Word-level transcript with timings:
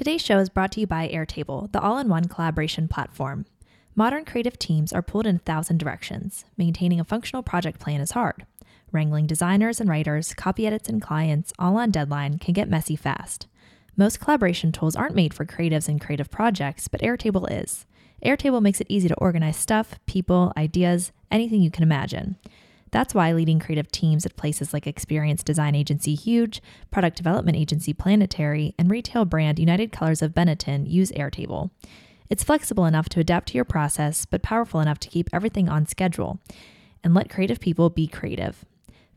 Today's 0.00 0.22
show 0.22 0.38
is 0.38 0.48
brought 0.48 0.72
to 0.72 0.80
you 0.80 0.86
by 0.86 1.08
Airtable, 1.08 1.70
the 1.72 1.80
all 1.82 1.98
in 1.98 2.08
one 2.08 2.24
collaboration 2.24 2.88
platform. 2.88 3.44
Modern 3.94 4.24
creative 4.24 4.58
teams 4.58 4.94
are 4.94 5.02
pulled 5.02 5.26
in 5.26 5.36
a 5.36 5.40
thousand 5.40 5.76
directions. 5.76 6.46
Maintaining 6.56 7.00
a 7.00 7.04
functional 7.04 7.42
project 7.42 7.78
plan 7.78 8.00
is 8.00 8.12
hard. 8.12 8.46
Wrangling 8.92 9.26
designers 9.26 9.78
and 9.78 9.90
writers, 9.90 10.32
copy 10.32 10.66
edits, 10.66 10.88
and 10.88 11.02
clients 11.02 11.52
all 11.58 11.76
on 11.76 11.90
deadline 11.90 12.38
can 12.38 12.54
get 12.54 12.66
messy 12.66 12.96
fast. 12.96 13.46
Most 13.94 14.20
collaboration 14.20 14.72
tools 14.72 14.96
aren't 14.96 15.14
made 15.14 15.34
for 15.34 15.44
creatives 15.44 15.86
and 15.86 16.00
creative 16.00 16.30
projects, 16.30 16.88
but 16.88 17.02
Airtable 17.02 17.46
is. 17.50 17.84
Airtable 18.24 18.62
makes 18.62 18.80
it 18.80 18.86
easy 18.88 19.08
to 19.08 19.18
organize 19.18 19.58
stuff, 19.58 20.00
people, 20.06 20.50
ideas, 20.56 21.12
anything 21.30 21.60
you 21.60 21.70
can 21.70 21.82
imagine. 21.82 22.36
That's 22.90 23.14
why 23.14 23.32
leading 23.32 23.60
creative 23.60 23.90
teams 23.90 24.26
at 24.26 24.36
places 24.36 24.72
like 24.72 24.86
experience 24.86 25.42
design 25.42 25.74
agency 25.74 26.14
Huge, 26.14 26.60
product 26.90 27.16
development 27.16 27.56
agency 27.56 27.92
Planetary, 27.92 28.74
and 28.78 28.90
retail 28.90 29.24
brand 29.24 29.58
United 29.58 29.92
Colors 29.92 30.22
of 30.22 30.32
Benetton 30.32 30.90
use 30.90 31.12
Airtable. 31.12 31.70
It's 32.28 32.44
flexible 32.44 32.86
enough 32.86 33.08
to 33.10 33.20
adapt 33.20 33.48
to 33.48 33.54
your 33.54 33.64
process, 33.64 34.24
but 34.24 34.42
powerful 34.42 34.80
enough 34.80 35.00
to 35.00 35.08
keep 35.08 35.28
everything 35.32 35.68
on 35.68 35.86
schedule. 35.86 36.40
And 37.02 37.14
let 37.14 37.30
creative 37.30 37.60
people 37.60 37.90
be 37.90 38.06
creative. 38.06 38.64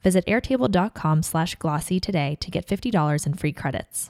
Visit 0.01 0.25
airtable.com 0.25 1.23
slash 1.23 1.55
glossy 1.55 1.99
today 1.99 2.37
to 2.41 2.51
get 2.51 2.67
$50 2.67 3.25
in 3.25 3.33
free 3.35 3.53
credits. 3.53 4.09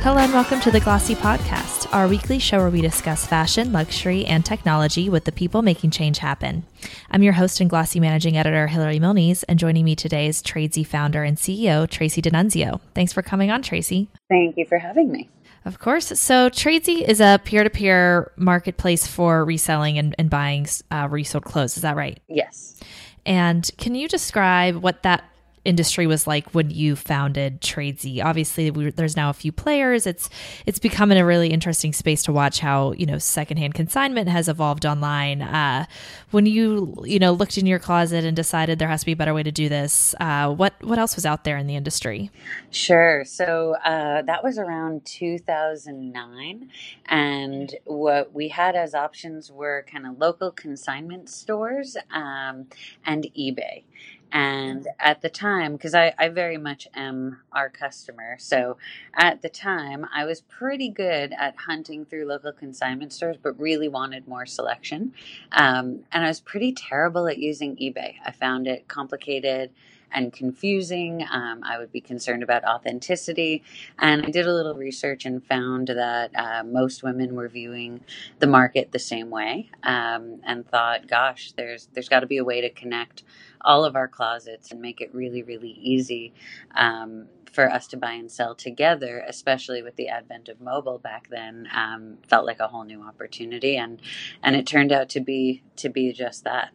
Hello 0.00 0.16
and 0.18 0.32
welcome 0.32 0.60
to 0.60 0.70
the 0.70 0.78
Glossy 0.78 1.16
Podcast, 1.16 1.92
our 1.92 2.06
weekly 2.06 2.38
show 2.38 2.58
where 2.58 2.70
we 2.70 2.80
discuss 2.80 3.26
fashion, 3.26 3.72
luxury, 3.72 4.24
and 4.24 4.46
technology 4.46 5.10
with 5.10 5.24
the 5.24 5.32
people 5.32 5.60
making 5.60 5.90
change 5.90 6.18
happen. 6.18 6.64
I'm 7.10 7.24
your 7.24 7.32
host 7.32 7.60
and 7.60 7.68
Glossy 7.68 7.98
managing 7.98 8.36
editor, 8.36 8.68
Hillary 8.68 9.00
Milnes, 9.00 9.42
and 9.42 9.58
joining 9.58 9.84
me 9.84 9.96
today 9.96 10.28
is 10.28 10.40
Tradesy 10.40 10.86
founder 10.86 11.24
and 11.24 11.36
CEO, 11.36 11.90
Tracy 11.90 12.22
DiNunzio. 12.22 12.80
Thanks 12.94 13.12
for 13.12 13.22
coming 13.22 13.50
on, 13.50 13.60
Tracy. 13.60 14.08
Thank 14.28 14.56
you 14.56 14.66
for 14.66 14.78
having 14.78 15.10
me. 15.10 15.28
Of 15.64 15.80
course. 15.80 16.06
So, 16.18 16.48
Tradesy 16.48 17.02
is 17.02 17.20
a 17.20 17.40
peer 17.44 17.64
to 17.64 17.70
peer 17.70 18.30
marketplace 18.36 19.04
for 19.04 19.44
reselling 19.44 19.98
and, 19.98 20.14
and 20.16 20.30
buying 20.30 20.68
uh, 20.92 21.08
resold 21.10 21.44
clothes. 21.44 21.76
Is 21.76 21.82
that 21.82 21.96
right? 21.96 22.20
Yes. 22.28 22.80
And 23.26 23.68
can 23.78 23.96
you 23.96 24.06
describe 24.06 24.76
what 24.76 25.02
that 25.02 25.24
industry 25.64 26.06
was 26.06 26.26
like 26.26 26.54
when 26.54 26.70
you 26.70 26.96
founded 26.96 27.60
Tradesy. 27.60 28.24
Obviously, 28.24 28.70
we, 28.70 28.90
there's 28.90 29.16
now 29.16 29.30
a 29.30 29.34
few 29.34 29.52
players. 29.52 30.06
It's 30.06 30.30
it's 30.66 30.78
becoming 30.78 31.18
a 31.18 31.24
really 31.24 31.48
interesting 31.48 31.92
space 31.92 32.22
to 32.24 32.32
watch 32.32 32.60
how 32.60 32.92
you 32.92 33.06
know 33.06 33.18
secondhand 33.18 33.74
consignment 33.74 34.28
has 34.28 34.48
evolved 34.48 34.86
online. 34.86 35.42
Uh, 35.42 35.86
when 36.30 36.46
you 36.46 36.94
you 37.04 37.18
know 37.18 37.32
looked 37.32 37.58
in 37.58 37.66
your 37.66 37.78
closet 37.78 38.24
and 38.24 38.36
decided 38.36 38.78
there 38.78 38.88
has 38.88 39.00
to 39.00 39.06
be 39.06 39.12
a 39.12 39.16
better 39.16 39.34
way 39.34 39.42
to 39.42 39.52
do 39.52 39.68
this, 39.68 40.14
uh, 40.20 40.52
what 40.52 40.74
what 40.82 40.98
else 40.98 41.16
was 41.16 41.26
out 41.26 41.44
there 41.44 41.56
in 41.56 41.66
the 41.66 41.76
industry? 41.76 42.30
Sure. 42.70 43.24
So 43.24 43.76
uh, 43.84 44.22
that 44.22 44.44
was 44.44 44.58
around 44.58 45.04
2009, 45.04 46.70
and 47.06 47.74
what 47.84 48.32
we 48.34 48.48
had 48.48 48.76
as 48.76 48.94
options 48.94 49.50
were 49.50 49.84
kind 49.90 50.06
of 50.06 50.18
local 50.18 50.50
consignment 50.50 51.28
stores 51.28 51.96
um, 52.12 52.66
and 53.04 53.26
eBay. 53.38 53.84
And 54.32 54.86
at 55.00 55.22
the 55.22 55.30
time, 55.30 55.72
because 55.72 55.94
I, 55.94 56.14
I 56.18 56.28
very 56.28 56.58
much 56.58 56.88
am 56.94 57.40
our 57.52 57.70
customer, 57.70 58.36
so 58.38 58.76
at 59.14 59.42
the 59.42 59.48
time 59.48 60.06
I 60.14 60.24
was 60.24 60.42
pretty 60.42 60.90
good 60.90 61.32
at 61.38 61.56
hunting 61.66 62.04
through 62.04 62.26
local 62.26 62.52
consignment 62.52 63.12
stores, 63.12 63.36
but 63.42 63.58
really 63.58 63.88
wanted 63.88 64.28
more 64.28 64.46
selection. 64.46 65.12
Um, 65.52 66.04
and 66.12 66.24
I 66.24 66.28
was 66.28 66.40
pretty 66.40 66.72
terrible 66.72 67.26
at 67.28 67.38
using 67.38 67.76
eBay. 67.76 68.16
I 68.24 68.32
found 68.32 68.66
it 68.66 68.86
complicated 68.88 69.70
and 70.12 70.32
confusing. 70.32 71.24
Um, 71.30 71.62
I 71.64 71.78
would 71.78 71.92
be 71.92 72.00
concerned 72.00 72.42
about 72.42 72.64
authenticity. 72.64 73.62
And 73.98 74.24
I 74.26 74.30
did 74.30 74.46
a 74.46 74.52
little 74.54 74.74
research 74.74 75.26
and 75.26 75.44
found 75.44 75.88
that 75.88 76.30
uh, 76.36 76.64
most 76.64 77.02
women 77.02 77.34
were 77.34 77.48
viewing 77.48 78.00
the 78.38 78.46
market 78.46 78.92
the 78.92 78.98
same 78.98 79.30
way 79.30 79.70
um, 79.82 80.40
and 80.44 80.68
thought, 80.68 81.08
gosh, 81.08 81.52
there's, 81.56 81.88
there's 81.94 82.08
got 82.08 82.20
to 82.20 82.26
be 82.26 82.38
a 82.38 82.44
way 82.44 82.60
to 82.60 82.70
connect 82.70 83.24
all 83.62 83.84
of 83.84 83.96
our 83.96 84.08
closets 84.08 84.70
and 84.70 84.80
make 84.80 85.00
it 85.00 85.14
really, 85.14 85.42
really 85.42 85.70
easy 85.70 86.32
um, 86.76 87.26
for 87.52 87.70
us 87.70 87.86
to 87.88 87.96
buy 87.96 88.12
and 88.12 88.30
sell 88.30 88.54
together, 88.54 89.24
especially 89.26 89.82
with 89.82 89.96
the 89.96 90.08
advent 90.08 90.48
of 90.48 90.60
mobile 90.60 90.98
back 90.98 91.28
then, 91.30 91.68
um, 91.74 92.18
felt 92.28 92.46
like 92.46 92.60
a 92.60 92.68
whole 92.68 92.84
new 92.84 93.02
opportunity, 93.02 93.76
and 93.76 94.00
and 94.42 94.56
it 94.56 94.66
turned 94.66 94.92
out 94.92 95.08
to 95.10 95.20
be 95.20 95.62
to 95.76 95.88
be 95.88 96.12
just 96.12 96.44
that. 96.44 96.70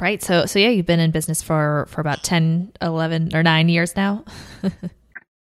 Right. 0.00 0.22
So 0.22 0.46
so 0.46 0.58
yeah, 0.58 0.68
you've 0.68 0.86
been 0.86 1.00
in 1.00 1.10
business 1.10 1.42
for 1.42 1.86
for 1.88 2.00
about 2.00 2.22
10, 2.22 2.72
11 2.80 3.34
or 3.34 3.42
9 3.42 3.68
years 3.68 3.96
now. 3.96 4.24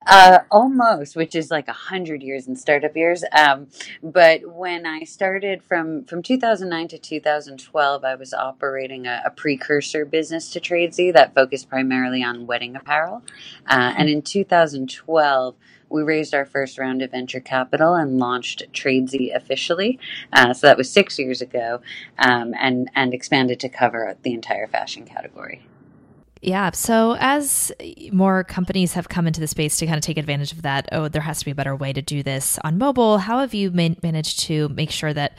Uh, 0.06 0.40
almost, 0.50 1.16
which 1.16 1.34
is 1.34 1.50
like 1.50 1.68
a 1.68 1.72
hundred 1.72 2.22
years 2.22 2.46
in 2.46 2.56
startup 2.56 2.94
years. 2.96 3.24
Um, 3.32 3.68
but 4.02 4.42
when 4.46 4.86
I 4.86 5.04
started 5.04 5.62
from 5.62 6.04
from 6.04 6.22
2009 6.22 6.88
to 6.88 6.98
2012, 6.98 8.04
I 8.04 8.14
was 8.14 8.34
operating 8.34 9.06
a, 9.06 9.22
a 9.24 9.30
precursor 9.30 10.04
business 10.04 10.50
to 10.50 10.60
Tradesy 10.60 11.12
that 11.12 11.34
focused 11.34 11.68
primarily 11.70 12.22
on 12.22 12.46
wedding 12.46 12.76
apparel. 12.76 13.22
Uh, 13.66 13.94
and 13.96 14.08
in 14.10 14.20
2012, 14.20 15.54
we 15.94 16.02
raised 16.02 16.34
our 16.34 16.44
first 16.44 16.76
round 16.76 17.02
of 17.02 17.12
venture 17.12 17.40
capital 17.40 17.94
and 17.94 18.18
launched 18.18 18.64
Tradesy 18.72 19.34
officially. 19.34 19.98
Uh, 20.32 20.52
so 20.52 20.66
that 20.66 20.76
was 20.76 20.90
six 20.90 21.18
years 21.18 21.40
ago, 21.40 21.80
um, 22.18 22.52
and 22.58 22.90
and 22.96 23.14
expanded 23.14 23.60
to 23.60 23.68
cover 23.68 24.16
the 24.22 24.34
entire 24.34 24.66
fashion 24.66 25.04
category. 25.04 25.62
Yeah. 26.44 26.72
So 26.72 27.16
as 27.20 27.72
more 28.12 28.44
companies 28.44 28.92
have 28.92 29.08
come 29.08 29.26
into 29.26 29.40
the 29.40 29.46
space 29.46 29.78
to 29.78 29.86
kind 29.86 29.96
of 29.96 30.02
take 30.02 30.18
advantage 30.18 30.52
of 30.52 30.60
that, 30.60 30.86
oh, 30.92 31.08
there 31.08 31.22
has 31.22 31.38
to 31.38 31.46
be 31.46 31.52
a 31.52 31.54
better 31.54 31.74
way 31.74 31.94
to 31.94 32.02
do 32.02 32.22
this 32.22 32.58
on 32.62 32.76
mobile. 32.76 33.16
How 33.16 33.38
have 33.38 33.54
you 33.54 33.70
man- 33.70 33.96
managed 34.02 34.40
to 34.40 34.68
make 34.68 34.90
sure 34.90 35.14
that 35.14 35.38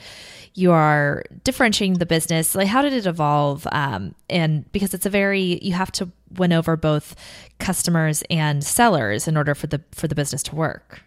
you 0.54 0.72
are 0.72 1.22
differentiating 1.44 1.98
the 1.98 2.06
business? 2.06 2.56
Like, 2.56 2.66
how 2.66 2.82
did 2.82 2.92
it 2.92 3.06
evolve? 3.06 3.68
Um, 3.70 4.16
and 4.28 4.70
because 4.72 4.94
it's 4.94 5.06
a 5.06 5.10
very, 5.10 5.60
you 5.62 5.74
have 5.74 5.92
to 5.92 6.10
win 6.36 6.52
over 6.52 6.76
both 6.76 7.14
customers 7.60 8.24
and 8.28 8.64
sellers 8.64 9.28
in 9.28 9.36
order 9.36 9.54
for 9.54 9.68
the 9.68 9.80
for 9.92 10.08
the 10.08 10.16
business 10.16 10.42
to 10.44 10.56
work. 10.56 11.02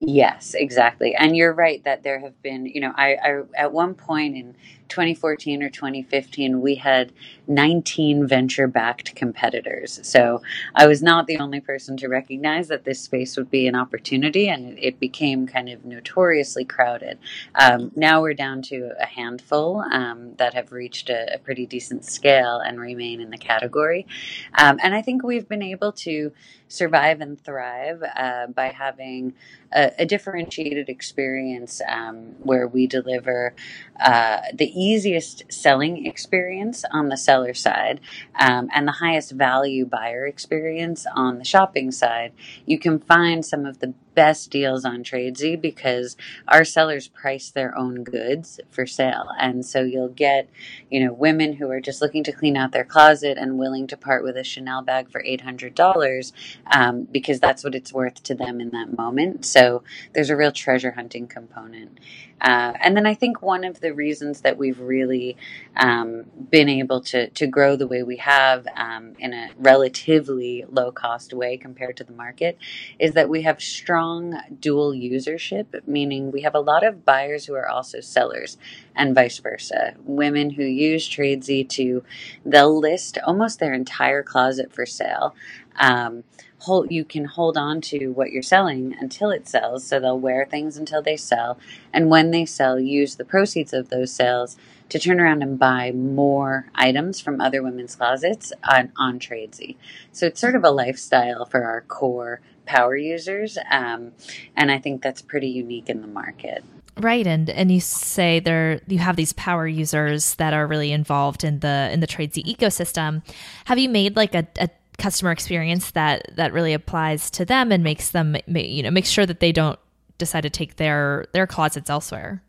Yes, 0.00 0.54
exactly. 0.54 1.14
And 1.14 1.36
you're 1.36 1.52
right 1.52 1.82
that 1.84 2.02
there 2.02 2.20
have 2.20 2.40
been, 2.42 2.66
you 2.66 2.80
know, 2.80 2.92
I, 2.96 3.14
I 3.14 3.42
at 3.56 3.72
one 3.72 3.94
point 3.94 4.36
in 4.36 4.54
2014 4.88 5.62
or 5.62 5.70
2015, 5.70 6.60
we 6.60 6.74
had 6.74 7.12
19 7.46 8.26
venture 8.26 8.66
backed 8.66 9.14
competitors. 9.14 10.00
So 10.02 10.42
I 10.74 10.86
was 10.86 11.02
not 11.02 11.26
the 11.26 11.38
only 11.38 11.60
person 11.60 11.96
to 11.98 12.08
recognize 12.08 12.68
that 12.68 12.84
this 12.84 13.00
space 13.00 13.36
would 13.36 13.50
be 13.50 13.66
an 13.66 13.74
opportunity, 13.74 14.48
and 14.48 14.78
it 14.78 14.98
became 14.98 15.46
kind 15.46 15.68
of 15.68 15.84
notoriously 15.84 16.64
crowded. 16.64 17.18
Um, 17.54 17.92
now 17.94 18.22
we're 18.22 18.34
down 18.34 18.62
to 18.62 18.92
a 19.00 19.06
handful 19.06 19.80
um, 19.92 20.34
that 20.36 20.54
have 20.54 20.72
reached 20.72 21.10
a, 21.10 21.34
a, 21.34 21.38
pretty 21.38 21.66
decent 21.66 22.04
scale 22.04 22.58
and 22.58 22.80
remain 22.80 23.20
in 23.20 23.30
the 23.30 23.38
category. 23.38 24.06
Um, 24.54 24.78
and 24.82 24.94
I 24.94 25.02
think 25.02 25.22
we've 25.22 25.48
been 25.48 25.62
able 25.62 25.92
to 25.92 26.32
survive 26.68 27.20
and 27.20 27.40
thrive 27.40 28.02
uh, 28.16 28.46
by 28.48 28.68
having 28.68 29.34
a, 29.72 29.92
a 30.00 30.06
differentiated 30.06 30.88
experience 30.88 31.80
um, 31.88 32.34
where 32.42 32.66
we 32.66 32.86
deliver 32.86 33.54
uh, 34.00 34.40
the 34.52 34.70
easiest 34.78 35.52
selling 35.52 36.06
experience 36.06 36.84
on 36.90 37.08
the 37.08 37.16
seller 37.34 37.54
side 37.54 38.00
um, 38.38 38.68
and 38.72 38.86
the 38.86 38.92
highest 38.92 39.32
value 39.32 39.84
buyer 39.84 40.24
experience 40.24 41.04
on 41.16 41.38
the 41.38 41.44
shopping 41.44 41.90
side, 41.90 42.32
you 42.64 42.78
can 42.78 43.00
find 43.00 43.44
some 43.44 43.66
of 43.66 43.80
the 43.80 43.92
best 44.14 44.50
deals 44.50 44.84
on 44.84 45.02
Tradesy 45.02 45.60
because 45.60 46.16
our 46.48 46.64
sellers 46.64 47.08
price 47.08 47.50
their 47.50 47.76
own 47.76 48.04
goods 48.04 48.60
for 48.70 48.86
sale. 48.86 49.28
And 49.38 49.66
so 49.66 49.82
you'll 49.82 50.08
get, 50.08 50.48
you 50.90 51.04
know, 51.04 51.12
women 51.12 51.54
who 51.54 51.68
are 51.70 51.80
just 51.80 52.00
looking 52.00 52.22
to 52.24 52.32
clean 52.32 52.56
out 52.56 52.72
their 52.72 52.84
closet 52.84 53.36
and 53.38 53.58
willing 53.58 53.86
to 53.88 53.96
part 53.96 54.22
with 54.22 54.36
a 54.36 54.44
Chanel 54.44 54.82
bag 54.82 55.10
for 55.10 55.22
$800 55.22 56.32
um, 56.70 57.04
because 57.10 57.40
that's 57.40 57.64
what 57.64 57.74
it's 57.74 57.92
worth 57.92 58.22
to 58.24 58.34
them 58.34 58.60
in 58.60 58.70
that 58.70 58.96
moment. 58.96 59.44
So 59.44 59.82
there's 60.12 60.30
a 60.30 60.36
real 60.36 60.52
treasure 60.52 60.92
hunting 60.92 61.26
component. 61.26 61.98
Uh, 62.40 62.72
and 62.80 62.96
then 62.96 63.06
I 63.06 63.14
think 63.14 63.42
one 63.42 63.64
of 63.64 63.80
the 63.80 63.94
reasons 63.94 64.42
that 64.42 64.58
we've 64.58 64.78
really 64.78 65.36
um, 65.76 66.24
been 66.50 66.68
able 66.68 67.00
to 67.02 67.23
to 67.34 67.46
grow 67.46 67.76
the 67.76 67.86
way 67.86 68.02
we 68.02 68.16
have 68.16 68.66
um, 68.76 69.14
in 69.18 69.32
a 69.32 69.50
relatively 69.58 70.64
low 70.68 70.90
cost 70.92 71.32
way 71.32 71.56
compared 71.56 71.96
to 71.96 72.04
the 72.04 72.12
market 72.12 72.58
is 72.98 73.12
that 73.12 73.28
we 73.28 73.42
have 73.42 73.60
strong 73.60 74.40
dual 74.60 74.92
usership, 74.92 75.66
meaning 75.86 76.30
we 76.30 76.42
have 76.42 76.54
a 76.54 76.60
lot 76.60 76.84
of 76.84 77.04
buyers 77.04 77.46
who 77.46 77.54
are 77.54 77.68
also 77.68 78.00
sellers, 78.00 78.56
and 78.94 79.14
vice 79.14 79.38
versa. 79.38 79.94
Women 80.04 80.50
who 80.50 80.64
use 80.64 81.08
Tradesy 81.08 81.68
to 81.70 82.04
they'll 82.44 82.78
list 82.78 83.18
almost 83.26 83.58
their 83.58 83.72
entire 83.72 84.22
closet 84.22 84.72
for 84.72 84.86
sale. 84.86 85.34
Um, 85.76 86.24
hold 86.64 86.90
you 86.90 87.04
can 87.04 87.26
hold 87.26 87.56
on 87.56 87.80
to 87.80 88.08
what 88.08 88.30
you're 88.30 88.42
selling 88.42 88.94
until 88.98 89.30
it 89.30 89.46
sells 89.46 89.86
so 89.86 90.00
they'll 90.00 90.18
wear 90.18 90.46
things 90.46 90.76
until 90.76 91.02
they 91.02 91.16
sell 91.16 91.58
and 91.92 92.08
when 92.08 92.30
they 92.30 92.46
sell 92.46 92.80
use 92.80 93.16
the 93.16 93.24
proceeds 93.24 93.72
of 93.72 93.90
those 93.90 94.12
sales 94.12 94.56
to 94.90 94.98
turn 94.98 95.20
around 95.20 95.42
and 95.42 95.58
buy 95.58 95.90
more 95.92 96.66
items 96.74 97.20
from 97.20 97.40
other 97.40 97.62
women's 97.62 97.96
closets 97.96 98.52
on, 98.68 98.92
on 98.96 99.18
tradesy. 99.18 99.76
So 100.12 100.26
it's 100.26 100.40
sort 100.40 100.54
of 100.54 100.64
a 100.64 100.70
lifestyle 100.70 101.46
for 101.46 101.64
our 101.64 101.82
core 101.82 102.40
power 102.66 102.96
users 102.96 103.58
um, 103.70 104.12
and 104.56 104.70
i 104.70 104.78
think 104.78 105.02
that's 105.02 105.20
pretty 105.22 105.48
unique 105.48 105.88
in 105.88 106.00
the 106.00 106.06
market. 106.06 106.64
Right, 106.96 107.26
and 107.26 107.50
and 107.50 107.72
you 107.72 107.80
say 107.80 108.38
there 108.38 108.80
you 108.86 108.98
have 108.98 109.16
these 109.16 109.32
power 109.32 109.66
users 109.66 110.36
that 110.36 110.54
are 110.54 110.64
really 110.64 110.92
involved 110.92 111.42
in 111.42 111.58
the 111.58 111.90
in 111.92 111.98
the 111.98 112.06
tradesy 112.06 112.44
ecosystem. 112.44 113.22
Have 113.64 113.80
you 113.80 113.88
made 113.88 114.14
like 114.14 114.34
a, 114.36 114.46
a 114.60 114.68
customer 114.96 115.32
experience 115.32 115.90
that 115.90 116.24
that 116.36 116.52
really 116.52 116.72
applies 116.72 117.30
to 117.30 117.44
them 117.44 117.72
and 117.72 117.82
makes 117.82 118.10
them 118.10 118.36
you 118.46 118.82
know 118.82 118.92
makes 118.92 119.10
sure 119.10 119.26
that 119.26 119.40
they 119.40 119.50
don't 119.50 119.78
decide 120.18 120.42
to 120.42 120.50
take 120.50 120.76
their 120.76 121.26
their 121.32 121.48
closets 121.48 121.90
elsewhere 121.90 122.44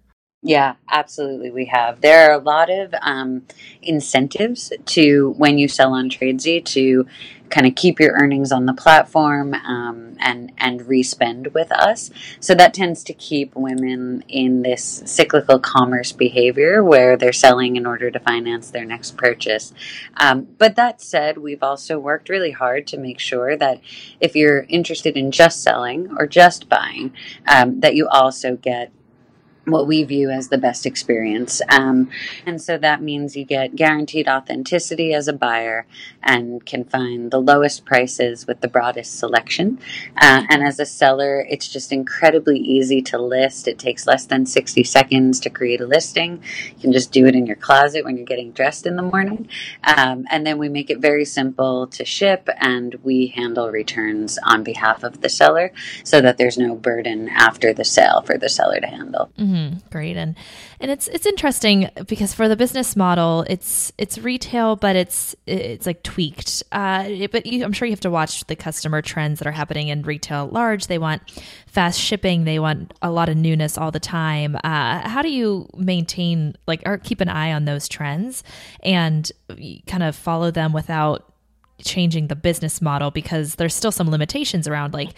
yeah, 0.48 0.76
absolutely. 0.92 1.50
We 1.50 1.66
have. 1.66 2.02
There 2.02 2.30
are 2.30 2.40
a 2.40 2.44
lot 2.44 2.70
of 2.70 2.94
um, 3.02 3.48
incentives 3.82 4.72
to 4.86 5.34
when 5.38 5.58
you 5.58 5.68
sell 5.68 5.92
on 5.94 6.08
Tradesy 6.08 6.64
to 6.66 7.08
kind 7.50 7.66
of 7.66 7.74
keep 7.74 8.00
your 8.00 8.12
earnings 8.14 8.52
on 8.52 8.68
the 8.68 8.74
platform 8.74 9.56
um, 9.56 10.16
and 10.20 10.52
and 10.60 10.88
respend 10.88 11.48
with 11.56 11.72
us. 11.72 12.12
So 12.40 12.54
that 12.54 12.76
tends 12.76 13.04
to 13.06 13.14
keep 13.14 13.56
women 13.56 14.24
in 14.28 14.62
this 14.62 15.02
cyclical 15.08 15.58
commerce 15.58 16.12
behavior 16.12 16.84
where 16.84 17.18
they're 17.18 17.34
selling 17.34 17.76
in 17.76 17.88
order 17.88 18.12
to 18.12 18.20
finance 18.20 18.70
their 18.70 18.86
next 18.86 19.18
purchase. 19.18 19.74
Um, 20.18 20.48
but 20.60 20.76
that 20.76 21.02
said, 21.02 21.40
we've 21.40 21.64
also 21.64 21.98
worked 21.98 22.30
really 22.30 22.52
hard 22.52 22.86
to 22.88 23.00
make 23.00 23.20
sure 23.20 23.58
that 23.58 23.82
if 24.20 24.36
you're 24.36 24.68
interested 24.70 25.18
in 25.18 25.32
just 25.32 25.64
selling 25.64 26.16
or 26.20 26.28
just 26.28 26.70
buying, 26.70 27.14
um, 27.48 27.80
that 27.80 27.96
you 27.96 28.08
also 28.08 28.56
get 28.58 28.92
what 29.66 29.88
we 29.88 30.04
view 30.04 30.30
as 30.30 30.50
the 30.50 30.58
best 30.58 30.86
experience. 30.86 31.62
Um, 31.70 32.10
and 32.46 32.62
so 32.62 32.78
that 32.78 33.02
means 33.02 33.36
you 33.36 33.46
get 33.46 33.76
guaranteed 33.76 34.28
authenticity 34.28 35.14
as 35.14 35.28
a 35.28 35.34
buyer 35.34 35.86
and 36.22 36.66
can 36.66 36.84
find 36.84 37.32
the 37.32 37.42
lowest 37.42 37.86
prices 37.86 38.48
with 38.48 38.62
the 38.62 38.68
broadest 38.68 39.18
selection. 39.18 39.80
Uh, 40.18 40.44
and 40.50 40.64
as 40.64 40.80
a 40.80 40.86
seller, 40.86 41.46
it's 41.50 41.68
just 41.68 41.92
incredibly 41.92 42.60
easy 42.60 43.02
to 43.02 43.18
list. 43.18 43.68
It 43.68 43.80
takes 43.80 44.08
less 44.08 44.26
than 44.26 44.46
60 44.46 44.84
seconds 44.84 45.40
to 45.42 45.50
create 45.50 45.82
a 45.82 45.86
listing. 45.86 46.44
You 46.76 46.82
can 46.82 46.92
just 46.92 47.12
do 47.12 47.26
it 47.26 47.36
in 47.36 47.46
your 47.46 47.56
closet 47.56 48.06
when 48.06 48.18
you're 48.18 48.26
getting 48.26 48.52
dressed 48.52 48.86
in 48.86 48.96
the 48.96 49.02
morning. 49.02 49.50
Um, 49.84 50.26
and 50.30 50.46
then 50.46 50.58
we 50.58 50.70
make 50.70 50.90
it 50.90 51.00
very 51.00 51.26
simple 51.26 51.88
to 51.88 52.06
ship 52.06 52.50
and 52.58 52.96
we 53.04 53.28
handle 53.28 53.70
returns 53.70 54.38
on 54.44 54.64
behalf 54.64 55.04
of 55.04 55.22
the 55.22 55.30
seller 55.30 55.72
so 56.04 56.22
that 56.22 56.38
there's 56.38 56.58
no 56.58 56.76
burden 56.76 57.30
after 57.30 57.74
the 57.74 57.86
sale 57.86 58.22
for 58.22 58.38
the 58.38 58.50
seller 58.50 58.80
to 58.80 58.88
handle. 58.88 59.32
Mm-hmm. 59.38 59.55
Mm-hmm. 59.56 59.88
Great, 59.90 60.18
and 60.18 60.36
and 60.82 60.92
it's 60.92 61.08
it's 61.08 61.26
interesting 61.26 61.90
because 62.08 62.34
for 62.34 62.50
the 62.50 62.58
business 62.58 62.96
model, 62.96 63.46
it's 63.48 63.94
it's 63.98 64.18
retail, 64.18 64.76
but 64.76 64.98
it's 64.98 65.34
it's 65.46 65.86
like 65.86 66.04
tweaked. 66.04 66.62
Uh, 66.74 67.06
it, 67.08 67.32
but 67.32 67.46
you, 67.46 67.64
I'm 67.64 67.72
sure 67.72 67.86
you 67.86 67.94
have 67.94 68.02
to 68.02 68.10
watch 68.10 68.44
the 68.46 68.56
customer 68.56 69.02
trends 69.02 69.40
that 69.40 69.48
are 69.48 69.54
happening 69.54 69.88
in 69.88 70.02
retail 70.02 70.48
at 70.48 70.54
large. 70.54 70.88
They 70.88 70.98
want 70.98 71.22
fast 71.68 72.00
shipping. 72.00 72.44
They 72.44 72.60
want 72.60 72.94
a 73.02 73.12
lot 73.12 73.30
of 73.30 73.38
newness 73.38 73.78
all 73.78 73.92
the 73.92 74.00
time. 74.00 74.58
Uh, 74.58 75.08
how 75.08 75.22
do 75.22 75.30
you 75.30 75.70
maintain 75.78 76.56
like 76.68 76.82
or 76.86 76.98
keep 76.98 77.22
an 77.22 77.30
eye 77.30 77.54
on 77.54 77.64
those 77.64 77.88
trends 77.88 78.44
and 78.84 79.32
kind 79.88 80.04
of 80.04 80.18
follow 80.18 80.52
them 80.52 80.74
without 80.74 81.35
changing 81.84 82.28
the 82.28 82.36
business 82.36 82.82
model 82.82 83.12
because 83.12 83.56
there's 83.56 83.76
still 83.76 83.92
some 83.92 84.10
limitations 84.10 84.68
around 84.68 84.94
like 84.94 85.10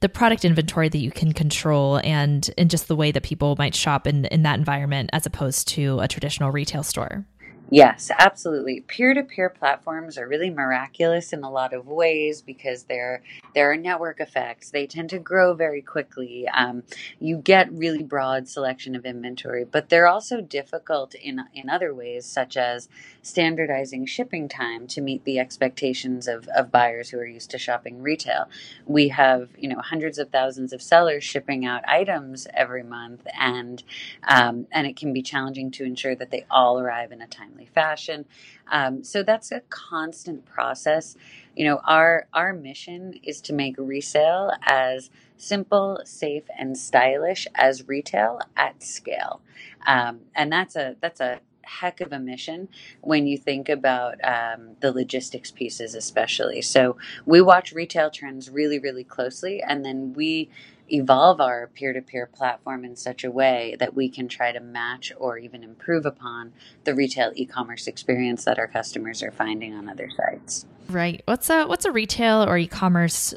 the 0.00 0.08
product 0.08 0.44
inventory 0.44 0.88
that 0.88 0.98
you 0.98 1.10
can 1.10 1.32
control 1.32 2.00
and 2.04 2.50
and 2.56 2.70
just 2.70 2.88
the 2.88 2.96
way 2.96 3.12
that 3.12 3.22
people 3.22 3.54
might 3.58 3.74
shop 3.74 4.06
in 4.06 4.24
in 4.26 4.42
that 4.42 4.58
environment 4.58 5.10
as 5.12 5.26
opposed 5.26 5.68
to 5.68 6.00
a 6.00 6.08
traditional 6.08 6.50
retail 6.50 6.82
store. 6.82 7.24
Yes, 7.68 8.12
absolutely. 8.16 8.80
Peer-to-peer 8.82 9.50
platforms 9.50 10.18
are 10.18 10.28
really 10.28 10.50
miraculous 10.50 11.32
in 11.32 11.42
a 11.42 11.50
lot 11.50 11.72
of 11.72 11.88
ways 11.88 12.40
because 12.40 12.84
there 12.84 13.22
there 13.54 13.72
are 13.72 13.76
network 13.76 14.20
effects. 14.20 14.70
They 14.70 14.86
tend 14.86 15.10
to 15.10 15.18
grow 15.18 15.52
very 15.52 15.82
quickly. 15.82 16.46
Um, 16.48 16.84
you 17.18 17.38
get 17.38 17.72
really 17.72 18.04
broad 18.04 18.46
selection 18.48 18.94
of 18.94 19.04
inventory, 19.04 19.64
but 19.64 19.88
they're 19.88 20.06
also 20.06 20.40
difficult 20.40 21.14
in 21.16 21.40
in 21.54 21.68
other 21.68 21.92
ways, 21.92 22.24
such 22.24 22.56
as 22.56 22.88
standardizing 23.22 24.06
shipping 24.06 24.48
time 24.48 24.86
to 24.88 25.00
meet 25.00 25.24
the 25.24 25.40
expectations 25.40 26.28
of, 26.28 26.46
of 26.56 26.70
buyers 26.70 27.10
who 27.10 27.18
are 27.18 27.26
used 27.26 27.50
to 27.50 27.58
shopping 27.58 28.00
retail. 28.00 28.48
We 28.86 29.08
have 29.08 29.48
you 29.58 29.68
know 29.68 29.80
hundreds 29.80 30.18
of 30.18 30.30
thousands 30.30 30.72
of 30.72 30.80
sellers 30.80 31.24
shipping 31.24 31.66
out 31.66 31.82
items 31.88 32.46
every 32.54 32.84
month, 32.84 33.26
and 33.36 33.82
um, 34.28 34.66
and 34.70 34.86
it 34.86 34.96
can 34.96 35.12
be 35.12 35.22
challenging 35.22 35.72
to 35.72 35.84
ensure 35.84 36.14
that 36.14 36.30
they 36.30 36.44
all 36.50 36.78
arrive 36.78 37.10
in 37.10 37.20
a 37.20 37.26
timely 37.26 37.55
timely 37.56 37.66
fashion. 37.66 38.24
Um, 38.70 39.04
so 39.04 39.22
that's 39.22 39.52
a 39.52 39.60
constant 39.68 40.44
process. 40.44 41.16
You 41.54 41.64
know, 41.64 41.80
our 41.84 42.26
our 42.32 42.52
mission 42.52 43.14
is 43.22 43.40
to 43.42 43.52
make 43.52 43.76
resale 43.78 44.52
as 44.62 45.10
simple, 45.36 46.00
safe, 46.04 46.44
and 46.58 46.76
stylish 46.76 47.46
as 47.54 47.86
retail 47.88 48.40
at 48.56 48.82
scale, 48.82 49.40
um, 49.86 50.20
and 50.34 50.52
that's 50.52 50.76
a 50.76 50.96
that's 51.00 51.20
a 51.20 51.40
heck 51.62 52.00
of 52.00 52.12
a 52.12 52.18
mission 52.18 52.68
when 53.00 53.26
you 53.26 53.36
think 53.36 53.68
about 53.68 54.14
um, 54.22 54.76
the 54.80 54.92
logistics 54.92 55.50
pieces, 55.50 55.96
especially. 55.96 56.62
So 56.62 56.96
we 57.24 57.40
watch 57.40 57.72
retail 57.72 58.08
trends 58.08 58.48
really, 58.50 58.78
really 58.78 59.02
closely, 59.02 59.62
and 59.62 59.84
then 59.84 60.12
we 60.14 60.48
evolve 60.88 61.40
our 61.40 61.68
peer 61.74 61.92
to 61.92 62.00
peer 62.00 62.26
platform 62.26 62.84
in 62.84 62.96
such 62.96 63.24
a 63.24 63.30
way 63.30 63.76
that 63.78 63.94
we 63.94 64.08
can 64.08 64.28
try 64.28 64.52
to 64.52 64.60
match 64.60 65.12
or 65.16 65.38
even 65.38 65.62
improve 65.62 66.06
upon 66.06 66.52
the 66.84 66.94
retail 66.94 67.32
e 67.34 67.44
commerce 67.46 67.86
experience 67.86 68.44
that 68.44 68.58
our 68.58 68.68
customers 68.68 69.22
are 69.22 69.32
finding 69.32 69.74
on 69.74 69.88
other 69.88 70.08
sites. 70.16 70.66
Right. 70.88 71.22
What's 71.26 71.50
a 71.50 71.66
what's 71.66 71.84
a 71.84 71.92
retail 71.92 72.44
or 72.44 72.56
e 72.58 72.66
commerce 72.66 73.34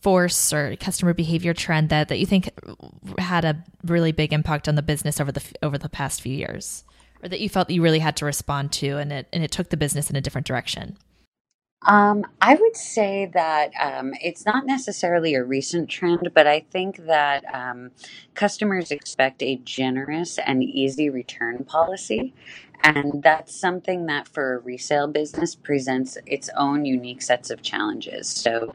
force 0.00 0.52
or 0.52 0.76
customer 0.76 1.14
behavior 1.14 1.52
trend 1.52 1.88
that, 1.88 2.08
that 2.08 2.18
you 2.18 2.26
think 2.26 2.50
had 3.18 3.44
a 3.44 3.62
really 3.84 4.12
big 4.12 4.32
impact 4.32 4.68
on 4.68 4.74
the 4.74 4.82
business 4.82 5.20
over 5.20 5.32
the 5.32 5.42
over 5.62 5.78
the 5.78 5.88
past 5.88 6.20
few 6.20 6.34
years? 6.34 6.84
Or 7.22 7.28
that 7.28 7.40
you 7.40 7.48
felt 7.48 7.70
you 7.70 7.82
really 7.82 7.98
had 7.98 8.16
to 8.18 8.24
respond 8.24 8.72
to 8.72 8.98
and 8.98 9.12
it 9.12 9.28
and 9.32 9.42
it 9.42 9.50
took 9.50 9.70
the 9.70 9.76
business 9.76 10.10
in 10.10 10.16
a 10.16 10.20
different 10.20 10.46
direction? 10.46 10.96
Um, 11.86 12.26
I 12.42 12.56
would 12.56 12.76
say 12.76 13.30
that 13.32 13.70
um, 13.80 14.12
it's 14.20 14.44
not 14.44 14.66
necessarily 14.66 15.34
a 15.34 15.44
recent 15.44 15.88
trend, 15.88 16.30
but 16.34 16.46
I 16.46 16.60
think 16.60 17.06
that 17.06 17.44
um, 17.54 17.92
customers 18.34 18.90
expect 18.90 19.40
a 19.42 19.56
generous 19.56 20.38
and 20.38 20.64
easy 20.64 21.10
return 21.10 21.64
policy. 21.64 22.34
And 22.82 23.22
that's 23.22 23.54
something 23.54 24.06
that 24.06 24.28
for 24.28 24.56
a 24.56 24.58
resale 24.58 25.06
business 25.06 25.54
presents 25.54 26.18
its 26.26 26.50
own 26.56 26.84
unique 26.84 27.22
sets 27.22 27.50
of 27.50 27.62
challenges. 27.62 28.28
So 28.28 28.74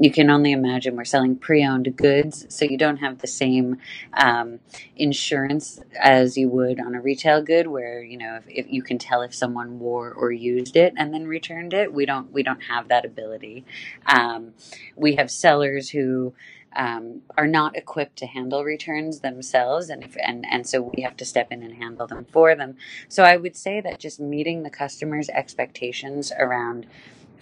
you 0.00 0.10
can 0.10 0.30
only 0.30 0.52
imagine 0.52 0.96
we're 0.96 1.04
selling 1.04 1.36
pre 1.36 1.62
owned 1.64 1.94
goods, 1.94 2.46
so 2.48 2.64
you 2.64 2.78
don't 2.78 2.96
have 2.96 3.18
the 3.18 3.26
same 3.26 3.76
um, 4.14 4.58
insurance 4.96 5.78
as 6.00 6.38
you 6.38 6.48
would 6.48 6.80
on 6.80 6.94
a 6.94 7.00
retail 7.02 7.42
good, 7.42 7.66
where 7.66 8.02
you 8.02 8.16
know 8.16 8.36
if, 8.36 8.44
if, 8.48 8.72
you 8.72 8.82
can 8.82 8.98
tell 8.98 9.20
if 9.20 9.34
someone 9.34 9.78
wore 9.78 10.10
or 10.10 10.32
used 10.32 10.74
it 10.74 10.94
and 10.96 11.12
then 11.12 11.26
returned 11.26 11.74
it. 11.74 11.92
We 11.92 12.06
don't 12.06 12.32
we 12.32 12.42
don't 12.42 12.62
have 12.62 12.88
that 12.88 13.04
ability. 13.04 13.66
Um, 14.06 14.54
we 14.96 15.16
have 15.16 15.30
sellers 15.30 15.90
who 15.90 16.32
um, 16.74 17.20
are 17.36 17.46
not 17.46 17.76
equipped 17.76 18.16
to 18.16 18.26
handle 18.26 18.64
returns 18.64 19.20
themselves, 19.20 19.90
and 19.90 20.02
if, 20.02 20.16
and 20.16 20.46
and 20.50 20.66
so 20.66 20.80
we 20.80 21.02
have 21.02 21.18
to 21.18 21.26
step 21.26 21.52
in 21.52 21.62
and 21.62 21.74
handle 21.74 22.06
them 22.06 22.24
for 22.32 22.54
them. 22.54 22.76
So 23.08 23.22
I 23.22 23.36
would 23.36 23.54
say 23.54 23.82
that 23.82 24.00
just 24.00 24.18
meeting 24.18 24.62
the 24.62 24.70
customer's 24.70 25.28
expectations 25.28 26.32
around 26.38 26.86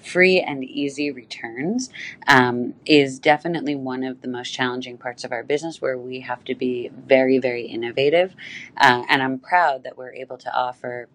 free 0.03 0.41
and 0.41 0.65
easy 0.65 1.11
returns 1.11 1.91
um, 2.27 2.75
is 2.87 3.19
definitely 3.19 3.75
one 3.75 4.05
of 4.05 4.23
the 4.23 4.29
most 4.29 4.51
challenging 4.51 4.97
parts 4.99 5.25
of 5.25 5.33
our 5.33 5.43
business 5.43 5.81
where 5.81 5.99
we 5.99 6.21
have 6.21 6.45
to 6.45 6.55
be 6.55 6.91
very 7.07 7.39
very 7.39 7.67
innovative 7.67 8.35
uh, 8.79 9.03
and 9.09 9.23
i'm 9.23 9.39
proud 9.39 9.83
that 9.83 9.97
we're 9.97 10.13
able 10.13 10.39
to 10.39 10.53
offer 10.55 11.09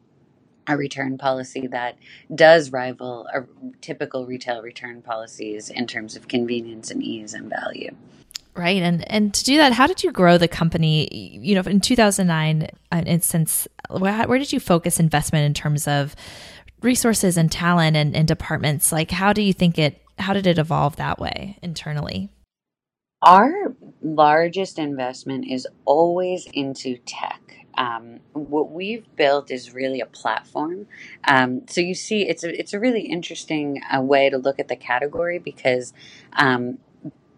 a 0.68 0.78
return 0.78 1.18
policy 1.18 1.68
that 1.68 1.98
does 2.34 2.72
rival 2.72 3.28
a 3.34 3.44
typical 3.82 4.26
retail 4.26 4.62
return 4.62 5.02
policies 5.02 5.70
in 5.70 5.88
terms 5.88 6.16
of 6.16 6.28
convenience 6.28 6.92
and 6.92 7.04
ease 7.04 7.34
and 7.34 7.50
value. 7.50 7.94
Right, 8.56 8.82
and 8.84 9.10
and 9.12 9.34
to 9.34 9.44
do 9.44 9.58
that, 9.58 9.74
how 9.74 9.88
did 9.88 10.04
you 10.04 10.12
grow 10.12 10.38
the 10.38 10.48
company? 10.48 11.10
You 11.12 11.56
know, 11.56 11.62
in 11.62 11.82
two 11.82 11.96
thousand 11.96 12.28
nine, 12.28 12.70
uh, 12.92 13.02
and 13.06 13.24
since 13.24 13.68
where, 13.90 14.28
where 14.28 14.38
did 14.38 14.54
you 14.54 14.60
focus 14.60 15.00
investment 15.00 15.46
in 15.46 15.56
terms 15.56 15.88
of 15.88 16.16
resources 16.84 17.38
and 17.38 17.52
talent 17.52 17.96
and, 17.96 18.16
and 18.16 18.28
departments, 18.28 18.92
like 18.92 19.12
how 19.12 19.34
do 19.34 19.42
you 19.42 19.54
think 19.54 19.78
it, 19.78 20.02
how 20.20 20.34
did 20.34 20.46
it 20.46 20.58
evolve 20.58 20.96
that 20.98 21.20
way 21.20 21.58
internally? 21.62 22.30
Our 23.22 23.74
largest 24.02 24.78
investment 24.78 25.46
is 25.50 25.66
always 25.86 26.46
into 26.54 26.98
tech. 26.98 27.40
Um, 27.76 28.20
what 28.34 28.72
we've 28.72 29.06
built 29.16 29.50
is 29.50 29.74
really 29.74 30.00
a 30.02 30.06
platform. 30.06 30.88
Um, 31.28 31.62
so 31.68 31.82
you 31.82 31.96
see, 31.96 32.28
it's 32.28 32.44
a 32.44 32.60
it's 32.60 32.74
a 32.74 32.80
really 32.80 33.02
interesting 33.02 33.82
uh, 33.92 34.02
way 34.02 34.30
to 34.30 34.38
look 34.38 34.60
at 34.60 34.68
the 34.68 34.76
category 34.76 35.40
because 35.40 35.94
um, 36.34 36.78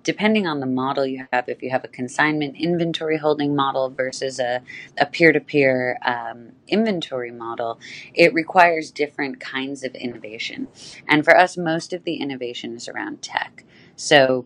depending 0.06 0.48
on 0.48 0.62
the 0.62 0.66
model 0.66 1.06
you 1.06 1.28
have, 1.34 1.50
if 1.50 1.62
you 1.62 1.72
have 1.72 1.84
a 1.84 1.90
consignment 1.90 2.56
inventory 2.56 3.18
holding 3.18 3.56
model 3.56 3.90
versus 3.90 4.40
a, 4.40 4.62
a 4.98 5.06
peer-to-peer 5.06 5.98
um, 6.06 6.52
inventory 6.70 7.32
model, 7.32 7.80
it 8.14 8.34
requires 8.34 8.92
different 8.92 9.42
kinds 9.42 9.84
of 9.84 9.94
innovation. 9.96 10.70
And 11.10 11.26
for 11.26 11.36
us, 11.36 11.58
most 11.58 11.92
of 11.92 12.06
the 12.06 12.16
innovation 12.16 12.76
is 12.76 12.88
around 12.88 13.22
tech. 13.22 13.66
So 13.98 14.46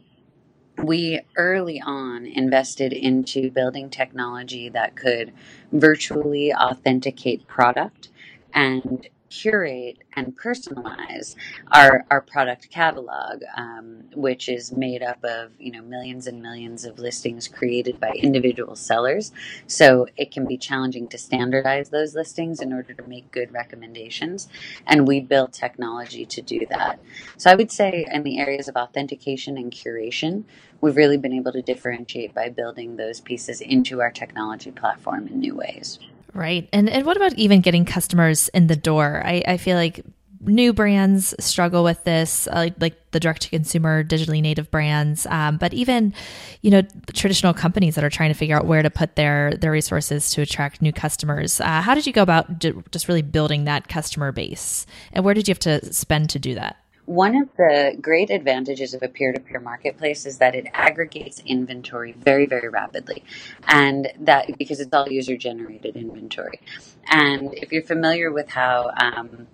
we 0.82 1.20
early 1.36 1.82
on 1.86 2.26
invested 2.26 2.94
into 2.94 3.52
building 3.52 3.90
technology 3.90 4.70
that 4.70 4.96
could 4.96 5.34
virtually 5.74 6.54
authenticate 6.54 7.46
product 7.48 8.10
and 8.54 9.08
curate 9.30 10.00
and 10.14 10.38
personalize 10.38 11.36
our, 11.72 12.06
our 12.10 12.22
product 12.22 12.70
catalog, 12.70 13.42
um, 13.56 14.04
which 14.16 14.50
is 14.50 14.72
made 14.72 15.04
up 15.04 15.24
of 15.24 15.52
you 15.60 15.72
know 15.72 15.82
millions 15.82 16.28
and 16.28 16.42
millions 16.42 16.86
of 16.86 17.00
listings 17.00 17.48
created 17.48 18.00
by 18.00 18.12
individual 18.12 18.76
sellers. 18.76 19.32
So 19.68 20.08
it 20.18 20.32
can 20.32 20.46
be 20.46 20.58
challenging 20.58 21.08
to 21.10 21.18
standardize 21.18 21.90
those 21.90 22.16
listings 22.16 22.62
in 22.62 22.74
order 22.74 22.94
to 22.94 23.08
make 23.08 23.32
good 23.32 23.54
recommendations. 23.54 24.48
And 24.86 25.08
we 25.08 25.20
built 25.20 25.54
technology 25.54 26.26
to 26.26 26.42
do 26.42 26.66
that. 26.70 27.00
So 27.38 27.52
I 27.52 27.56
would 27.56 27.72
say 27.72 28.06
in 28.12 28.24
the 28.24 28.40
areas 28.40 28.68
of 28.68 28.76
authentication 28.76 29.58
and 29.58 29.72
curation, 29.72 30.44
we've 30.82 30.96
really 30.96 31.18
been 31.18 31.34
able 31.34 31.52
to 31.52 31.62
differentiate 31.62 32.34
by 32.34 32.50
building 32.50 32.96
those 32.96 33.22
pieces 33.22 33.62
into 33.62 34.02
our 34.02 34.12
technology 34.12 34.72
platform 34.72 35.28
in 35.28 35.40
new 35.40 35.56
ways. 35.56 36.00
Right. 36.34 36.70
And 36.72 36.90
and 36.90 37.06
what 37.06 37.18
about 37.18 37.34
even 37.34 37.62
getting 37.62 37.86
customers 37.86 38.50
in 38.50 38.68
the 38.68 38.76
door? 38.76 39.22
I, 39.26 39.44
I 39.48 39.58
feel 39.58 39.76
like 39.76 40.06
new 40.42 40.72
brands 40.72 41.36
struggle 41.40 41.84
with 41.84 42.04
this, 42.04 42.48
uh, 42.48 42.70
like 42.80 43.12
the 43.12 43.20
direct 43.20 43.42
to 43.42 43.50
consumer 43.50 44.04
digitally 44.04 44.42
native 44.42 44.72
brands. 44.72 45.26
Um, 45.26 45.58
but 45.58 45.74
even, 45.74 46.14
you 46.62 46.72
know, 46.72 46.82
traditional 47.14 47.54
companies 47.54 47.96
that 47.96 48.04
are 48.04 48.10
trying 48.10 48.30
to 48.30 48.38
figure 48.38 48.56
out 48.56 48.66
where 48.66 48.82
to 48.82 48.90
put 48.90 49.16
their 49.16 49.54
their 49.56 49.72
resources 49.72 50.32
to 50.32 50.42
attract 50.42 50.82
new 50.82 50.94
customers. 50.94 51.60
Uh, 51.60 51.82
how 51.82 51.94
did 51.94 52.06
you 52.06 52.14
go 52.14 52.22
about 52.22 52.60
just 52.60 53.08
really 53.08 53.22
building 53.22 53.66
that 53.66 53.88
customer 53.88 54.32
base, 54.32 54.86
and 55.12 55.26
where 55.26 55.34
did 55.34 55.48
you 55.48 55.52
have 55.52 55.60
to 55.60 55.94
spend 55.94 56.30
to 56.32 56.40
do 56.40 56.56
that? 56.56 56.78
One 57.10 57.36
of 57.36 57.50
the 57.58 57.98
great 58.00 58.30
advantages 58.30 58.94
of 58.94 59.02
a 59.02 59.08
peer 59.08 59.34
to 59.34 59.40
peer 59.40 59.60
marketplace 59.60 60.28
is 60.28 60.38
that 60.38 60.54
it 60.54 60.68
aggregates 60.76 61.42
inventory 61.44 62.12
very, 62.12 62.46
very 62.46 62.70
rapidly. 62.70 63.24
And 63.68 64.12
that 64.20 64.60
because 64.60 64.80
it's 64.80 64.94
all 64.94 65.10
user 65.10 65.36
generated 65.36 65.96
inventory. 65.96 66.62
And 67.10 67.52
if 67.56 67.72
you're 67.72 67.82
familiar 67.82 68.32
with 68.32 68.52
how, 68.52 68.92
um, 68.96 69.48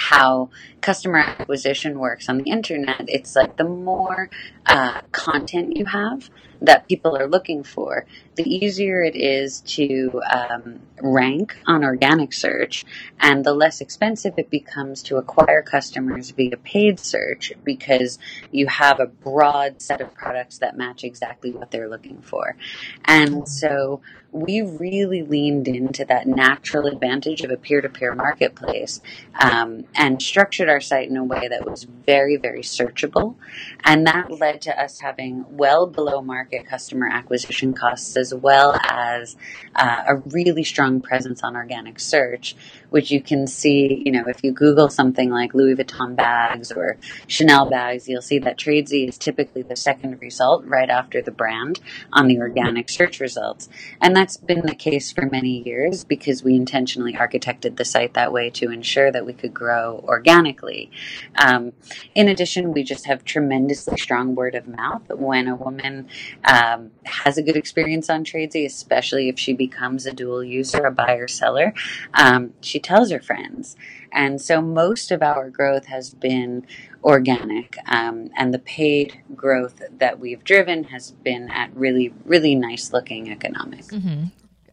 how 0.00 0.48
customer 0.80 1.18
acquisition 1.18 1.98
works 1.98 2.28
on 2.28 2.38
the 2.38 2.50
internet, 2.50 3.04
it's 3.06 3.36
like 3.36 3.56
the 3.56 3.64
more 3.64 4.30
uh, 4.64 5.02
content 5.12 5.76
you 5.76 5.84
have 5.84 6.30
that 6.62 6.88
people 6.88 7.16
are 7.16 7.28
looking 7.28 7.62
for, 7.62 8.06
the 8.36 8.42
easier 8.42 9.02
it 9.02 9.16
is 9.16 9.60
to 9.62 10.22
um, 10.30 10.80
rank 11.02 11.56
on 11.66 11.84
organic 11.84 12.32
search 12.32 12.84
and 13.18 13.44
the 13.44 13.52
less 13.52 13.80
expensive 13.80 14.34
it 14.38 14.50
becomes 14.50 15.02
to 15.02 15.16
acquire 15.16 15.62
customers 15.62 16.30
via 16.30 16.56
paid 16.56 16.98
search 16.98 17.52
because 17.64 18.18
you 18.50 18.66
have 18.66 19.00
a 19.00 19.06
broad 19.06 19.80
set 19.80 20.00
of 20.00 20.14
products 20.14 20.58
that 20.58 20.76
match 20.76 21.04
exactly 21.04 21.50
what 21.50 21.70
they're 21.70 21.88
looking 21.88 22.20
for. 22.22 22.56
And 23.04 23.48
so 23.48 24.00
we 24.32 24.62
really 24.62 25.22
leaned 25.22 25.66
into 25.66 26.04
that 26.04 26.26
natural 26.26 26.86
advantage 26.86 27.40
of 27.40 27.50
a 27.50 27.56
peer 27.56 27.80
to 27.80 27.88
peer 27.88 28.14
marketplace 28.14 29.00
um, 29.40 29.84
and 29.94 30.22
structured 30.22 30.68
our 30.68 30.80
site 30.80 31.08
in 31.08 31.16
a 31.16 31.24
way 31.24 31.48
that 31.48 31.68
was 31.68 31.84
very, 31.84 32.36
very 32.36 32.62
searchable. 32.62 33.36
And 33.84 34.06
that 34.06 34.30
led 34.30 34.60
to 34.62 34.82
us 34.82 35.00
having 35.00 35.44
well 35.48 35.86
below 35.86 36.22
market 36.22 36.66
customer 36.66 37.08
acquisition 37.08 37.74
costs 37.74 38.16
as 38.16 38.34
well 38.34 38.78
as 38.88 39.36
uh, 39.74 40.02
a 40.06 40.16
really 40.16 40.64
strong 40.64 41.00
presence 41.00 41.42
on 41.42 41.56
organic 41.56 42.00
search, 42.00 42.56
which 42.90 43.10
you 43.10 43.20
can 43.20 43.46
see, 43.46 44.02
you 44.04 44.12
know, 44.12 44.24
if 44.26 44.42
you 44.42 44.52
Google 44.52 44.88
something 44.88 45.30
like 45.30 45.54
Louis 45.54 45.74
Vuitton 45.74 46.14
bags 46.16 46.70
or 46.72 46.96
Chanel 47.26 47.68
bags, 47.68 48.08
you'll 48.08 48.22
see 48.22 48.38
that 48.40 48.58
Tradesy 48.58 49.08
is 49.08 49.16
typically 49.16 49.62
the 49.62 49.76
second 49.76 50.20
result 50.20 50.64
right 50.66 50.90
after 50.90 51.22
the 51.22 51.30
brand 51.30 51.80
on 52.12 52.28
the 52.28 52.38
organic 52.38 52.88
search 52.88 53.20
results. 53.20 53.68
And 54.00 54.14
that's 54.14 54.36
been 54.36 54.66
the 54.66 54.74
case 54.74 55.12
for 55.12 55.26
many 55.26 55.62
years 55.62 56.04
because 56.04 56.42
we 56.42 56.54
intentionally 56.54 57.14
architected 57.14 57.76
the 57.76 57.84
site 57.84 58.14
that 58.14 58.32
way 58.32 58.50
to 58.50 58.70
ensure 58.70 59.10
that 59.12 59.24
we 59.24 59.32
could 59.32 59.54
grow 59.54 60.04
organically. 60.06 60.90
Um, 61.36 61.72
in 62.14 62.28
addition, 62.28 62.72
we 62.72 62.82
just 62.82 63.06
have 63.06 63.24
tremendously 63.24 63.96
strong 63.98 64.34
word 64.34 64.54
of 64.54 64.66
mouth 64.66 65.02
when 65.10 65.46
a 65.46 65.54
woman 65.54 66.08
um, 66.44 66.90
has 67.04 67.38
a 67.38 67.42
good 67.42 67.56
experience 67.56 68.10
on 68.10 68.24
Tradesy, 68.24 68.64
especially 68.66 69.28
if 69.28 69.38
she 69.38 69.52
becomes 69.52 70.06
a 70.06 70.12
dual 70.12 70.42
user, 70.42 70.84
a 70.84 70.90
buyer 70.90 71.28
seller. 71.28 71.72
Um, 72.14 72.54
she 72.60 72.79
tells 72.80 73.10
her 73.10 73.20
friends. 73.20 73.76
And 74.12 74.40
so 74.40 74.60
most 74.60 75.10
of 75.10 75.22
our 75.22 75.50
growth 75.50 75.86
has 75.86 76.14
been 76.14 76.66
organic. 77.04 77.76
Um, 77.86 78.30
and 78.36 78.52
the 78.52 78.58
paid 78.58 79.20
growth 79.34 79.82
that 79.90 80.18
we've 80.18 80.42
driven 80.44 80.84
has 80.84 81.12
been 81.12 81.50
at 81.50 81.74
really, 81.74 82.12
really 82.24 82.54
nice 82.54 82.92
looking 82.92 83.30
economics. 83.30 83.88
Mm-hmm. 83.88 84.24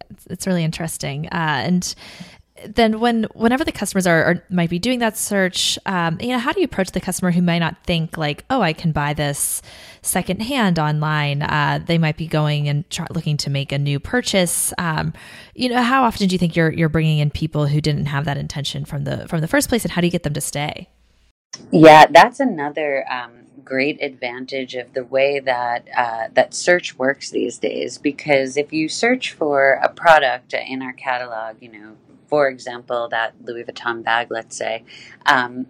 It's, 0.09 0.25
it's, 0.27 0.47
really 0.47 0.63
interesting. 0.63 1.27
Uh, 1.27 1.61
and 1.65 1.95
then 2.65 2.99
when 2.99 3.23
whenever 3.33 3.63
the 3.63 3.71
customers 3.71 4.07
are, 4.07 4.23
are 4.23 4.43
might 4.49 4.69
be 4.69 4.79
doing 4.79 4.99
that 4.99 5.17
search, 5.17 5.77
um, 5.85 6.17
you 6.19 6.29
know, 6.29 6.39
how 6.39 6.51
do 6.51 6.59
you 6.59 6.65
approach 6.65 6.91
the 6.91 7.01
customer 7.01 7.31
who 7.31 7.41
might 7.41 7.59
not 7.59 7.83
think 7.83 8.17
like, 8.17 8.45
oh, 8.49 8.61
I 8.61 8.73
can 8.73 8.91
buy 8.91 9.13
this 9.13 9.61
secondhand 10.01 10.79
online? 10.79 11.41
Uh, 11.41 11.79
they 11.85 11.97
might 11.97 12.17
be 12.17 12.27
going 12.27 12.67
and 12.67 12.89
try, 12.89 13.05
looking 13.11 13.37
to 13.37 13.49
make 13.49 13.71
a 13.71 13.77
new 13.77 13.99
purchase. 13.99 14.73
Um, 14.77 15.13
you 15.55 15.69
know, 15.69 15.81
how 15.81 16.03
often 16.03 16.27
do 16.27 16.33
you 16.33 16.39
think 16.39 16.55
you're 16.55 16.71
you're 16.71 16.89
bringing 16.89 17.19
in 17.19 17.29
people 17.29 17.67
who 17.67 17.81
didn't 17.81 18.07
have 18.07 18.25
that 18.25 18.37
intention 18.37 18.85
from 18.85 19.03
the 19.03 19.27
from 19.27 19.41
the 19.41 19.47
first 19.47 19.69
place, 19.69 19.83
and 19.83 19.91
how 19.91 20.01
do 20.01 20.07
you 20.07 20.11
get 20.11 20.23
them 20.23 20.33
to 20.33 20.41
stay? 20.41 20.89
Yeah, 21.71 22.05
that's 22.09 22.39
another 22.39 23.05
um, 23.11 23.31
great 23.63 24.01
advantage 24.01 24.75
of 24.75 24.93
the 24.93 25.03
way 25.03 25.39
that 25.39 25.87
uh, 25.95 26.27
that 26.33 26.53
search 26.53 26.97
works 26.97 27.29
these 27.29 27.57
days. 27.57 27.97
Because 27.97 28.57
if 28.57 28.71
you 28.71 28.89
search 28.89 29.33
for 29.33 29.73
a 29.83 29.89
product 29.89 30.53
in 30.53 30.81
our 30.81 30.93
catalog, 30.93 31.57
you 31.61 31.71
know, 31.71 31.97
for 32.27 32.47
example, 32.47 33.07
that 33.09 33.33
Louis 33.43 33.63
Vuitton 33.63 34.03
bag, 34.03 34.27
let's 34.29 34.55
say, 34.55 34.83
um, 35.25 35.67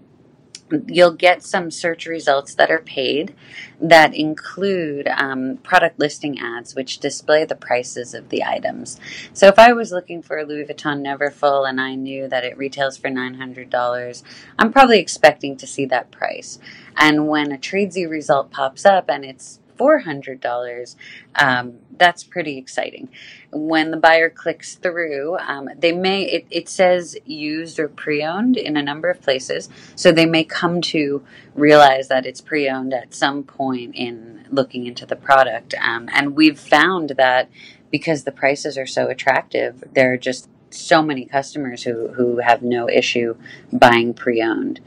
you'll 0.88 1.14
get 1.14 1.44
some 1.44 1.72
search 1.72 2.06
results 2.06 2.56
that 2.56 2.70
are 2.70 2.80
paid 2.80 3.34
that 3.80 4.14
include 4.14 5.08
um, 5.08 5.58
product 5.64 6.00
listing 6.00 6.40
ads 6.40 6.76
which 6.76 7.00
display 7.00 7.46
the 7.46 7.56
prices 7.56 8.14
of 8.14 8.30
the 8.30 8.44
items. 8.44 9.00
So 9.34 9.48
if 9.48 9.58
i 9.58 9.72
was 9.72 9.92
looking 9.92 10.22
for 10.22 10.38
a 10.38 10.46
louis 10.46 10.66
vuitton 10.66 11.02
neverfull 11.02 11.68
and 11.68 11.80
i 11.80 11.96
knew 11.96 12.28
that 12.28 12.44
it 12.44 12.58
retails 12.58 12.98
for 12.98 13.10
$900 13.10 14.24
i'm 14.60 14.72
probably 14.72 15.00
expecting 15.00 15.56
to 15.58 15.68
see 15.68 15.86
that 15.86 16.12
price. 16.12 16.60
And 16.98 17.28
when 17.28 17.52
a 17.52 17.58
tradesy 17.58 18.10
result 18.10 18.52
pops 18.52 18.86
up 18.86 19.10
and 19.10 19.24
it's 19.24 19.60
$400, 19.78 20.96
um, 21.36 21.80
that's 21.98 22.24
pretty 22.24 22.58
exciting. 22.58 23.10
When 23.52 23.92
the 23.92 23.98
buyer 23.98 24.30
clicks 24.30 24.76
through, 24.76 25.38
um, 25.38 25.70
they 25.78 25.92
may, 25.92 26.24
it, 26.24 26.48
it 26.50 26.70
says 26.70 27.18
used 27.26 27.80
or 27.80 27.88
pre 27.88 28.24
owned 28.24 28.58
in 28.58 28.78
a 28.78 28.84
number 28.84 29.10
of 29.10 29.22
places. 29.22 29.70
So 29.96 30.12
they 30.12 30.26
may 30.26 30.44
come 30.44 30.82
to 30.82 31.24
realize 31.56 32.08
that 32.08 32.26
it's 32.26 32.42
pre 32.42 32.70
owned 32.70 32.94
at 32.94 33.14
some 33.14 33.44
point 33.44 33.96
in 33.96 34.46
looking 34.50 34.86
into 34.86 35.06
the 35.06 35.16
product. 35.16 35.74
Um, 35.82 36.10
and 36.12 36.36
we've 36.36 36.60
found 36.60 37.12
that 37.18 37.50
because 37.92 38.24
the 38.24 38.32
prices 38.32 38.78
are 38.78 38.86
so 38.86 39.08
attractive, 39.08 39.84
there 39.94 40.14
are 40.14 40.18
just 40.18 40.50
so 40.70 41.02
many 41.02 41.26
customers 41.26 41.84
who, 41.84 42.10
who 42.10 42.38
have 42.40 42.62
no 42.62 42.90
issue 42.90 43.36
buying 43.72 44.14
pre 44.14 44.42
owned. 44.42 44.80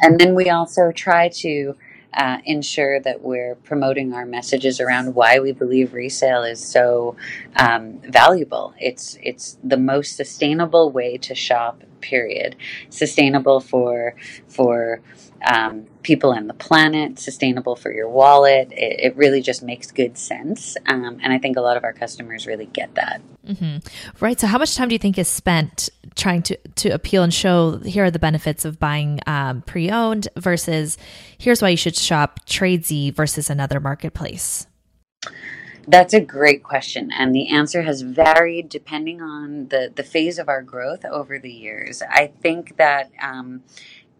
And 0.00 0.18
then 0.20 0.34
we 0.34 0.48
also 0.48 0.92
try 0.92 1.28
to 1.28 1.76
uh, 2.14 2.38
ensure 2.44 3.00
that 3.00 3.22
we're 3.22 3.54
promoting 3.56 4.12
our 4.14 4.24
messages 4.24 4.80
around 4.80 5.14
why 5.14 5.40
we 5.40 5.52
believe 5.52 5.92
resale 5.92 6.42
is 6.42 6.64
so 6.64 7.16
um, 7.56 7.98
valuable. 8.08 8.74
It's 8.80 9.18
it's 9.22 9.58
the 9.62 9.76
most 9.76 10.16
sustainable 10.16 10.90
way 10.90 11.18
to 11.18 11.34
shop 11.34 11.82
period. 12.00 12.56
Sustainable 12.90 13.60
for 13.60 14.14
for 14.48 15.00
um, 15.46 15.86
people 16.02 16.32
and 16.32 16.48
the 16.48 16.54
planet, 16.54 17.18
sustainable 17.18 17.76
for 17.76 17.92
your 17.92 18.08
wallet. 18.08 18.72
It, 18.72 19.00
it 19.00 19.16
really 19.16 19.40
just 19.40 19.62
makes 19.62 19.90
good 19.90 20.18
sense, 20.18 20.76
um, 20.86 21.18
and 21.22 21.32
I 21.32 21.38
think 21.38 21.56
a 21.56 21.60
lot 21.60 21.76
of 21.76 21.84
our 21.84 21.92
customers 21.92 22.46
really 22.46 22.66
get 22.66 22.94
that. 22.94 23.20
Mm-hmm. 23.46 23.78
Right. 24.20 24.38
So, 24.38 24.46
how 24.46 24.58
much 24.58 24.74
time 24.74 24.88
do 24.88 24.94
you 24.94 24.98
think 24.98 25.18
is 25.18 25.28
spent 25.28 25.88
trying 26.16 26.42
to 26.42 26.56
to 26.76 26.90
appeal 26.90 27.22
and 27.22 27.32
show 27.32 27.78
here 27.78 28.04
are 28.04 28.10
the 28.10 28.18
benefits 28.18 28.64
of 28.64 28.78
buying 28.78 29.20
um, 29.26 29.62
pre 29.62 29.90
owned 29.90 30.28
versus 30.36 30.98
here's 31.38 31.62
why 31.62 31.68
you 31.68 31.76
should 31.76 31.96
shop 31.96 32.40
Tradesy 32.46 33.14
versus 33.14 33.48
another 33.48 33.80
marketplace? 33.80 34.66
That's 35.90 36.12
a 36.12 36.20
great 36.20 36.62
question, 36.62 37.10
and 37.10 37.34
the 37.34 37.48
answer 37.48 37.80
has 37.80 38.02
varied 38.02 38.68
depending 38.68 39.22
on 39.22 39.68
the 39.68 39.90
the 39.94 40.02
phase 40.02 40.38
of 40.38 40.46
our 40.46 40.60
growth 40.60 41.02
over 41.06 41.38
the 41.38 41.50
years. 41.50 42.02
I 42.02 42.26
think 42.42 42.76
that 42.76 43.10
um, 43.22 43.62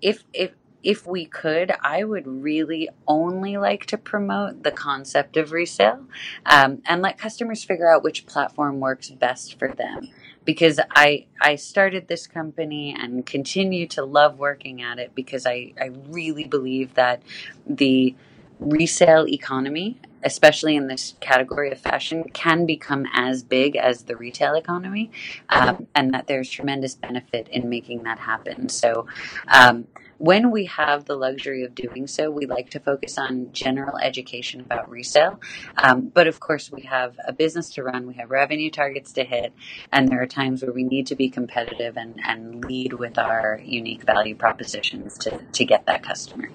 if 0.01 0.25
if 0.33 0.53
if 0.83 1.07
we 1.07 1.27
could, 1.27 1.75
I 1.83 2.05
would 2.05 2.27
really 2.27 2.89
only 3.07 3.59
like 3.59 3.85
to 3.87 3.99
promote 3.99 4.63
the 4.63 4.71
concept 4.71 5.37
of 5.37 5.53
resale 5.53 6.07
um, 6.47 6.81
and 6.87 7.03
let 7.03 7.19
customers 7.19 7.65
figure 7.65 7.93
out 7.93 8.03
which 8.03 8.25
platform 8.25 8.81
works 8.81 9.11
best 9.11 9.59
for 9.59 9.69
them. 9.69 10.09
Because 10.47 10.81
I 10.97 11.27
I 11.39 11.57
started 11.57 12.09
this 12.09 12.27
company 12.27 12.97
and 12.99 13.27
continue 13.27 13.87
to 13.89 14.07
love 14.07 14.39
working 14.39 14.81
at 14.81 14.99
it 14.99 15.15
because 15.15 15.45
I, 15.45 15.75
I 15.79 15.91
really 16.09 16.45
believe 16.45 16.95
that 16.95 17.23
the 17.67 18.15
resale 18.59 19.29
economy, 19.29 20.01
especially 20.23 20.77
in 20.77 20.89
this 20.89 21.15
category 21.21 21.71
of 21.71 21.79
fashion, 21.79 22.25
can 22.33 22.67
become 22.67 23.07
as 23.13 23.43
big 23.43 23.77
as 23.77 24.05
the 24.05 24.17
retail 24.17 24.55
economy, 24.55 25.11
um, 25.49 25.87
and 25.95 26.13
that 26.15 26.27
there's 26.27 26.51
tremendous 26.51 26.95
benefit 26.95 27.49
in 27.49 27.69
making 27.69 28.03
that 28.05 28.19
happen. 28.19 28.69
So, 28.69 29.07
um, 29.49 29.87
when 30.19 30.51
we 30.51 30.67
have 30.67 31.05
the 31.05 31.15
luxury 31.15 31.63
of 31.63 31.75
doing 31.75 32.09
so, 32.09 32.31
we 32.31 32.45
like 32.45 32.71
to 32.71 32.81
focus 32.81 33.19
on 33.19 33.53
general 33.53 33.99
education 33.99 34.61
about 34.61 34.91
resale. 34.91 35.41
Um, 35.77 36.09
but 36.09 36.27
of 36.27 36.41
course, 36.41 36.71
we 36.71 36.83
have 36.83 37.17
a 37.25 37.33
business 37.33 37.71
to 37.75 37.85
run, 37.85 38.07
we 38.07 38.15
have 38.15 38.31
revenue 38.31 38.71
targets 38.71 39.13
to 39.13 39.25
hit, 39.25 39.53
and 39.93 40.09
there 40.09 40.21
are 40.21 40.27
times 40.27 40.63
where 40.63 40.73
we 40.73 40.85
need 40.85 41.07
to 41.07 41.15
be 41.15 41.31
competitive 41.31 41.97
and, 41.97 42.19
and 42.27 42.65
lead 42.65 42.95
with 42.95 43.17
our 43.17 43.61
unique 43.65 44.03
value 44.03 44.35
propositions 44.35 45.17
to, 45.19 45.41
to 45.53 45.65
get 45.65 45.87
that 45.87 46.03
customer. 46.03 46.49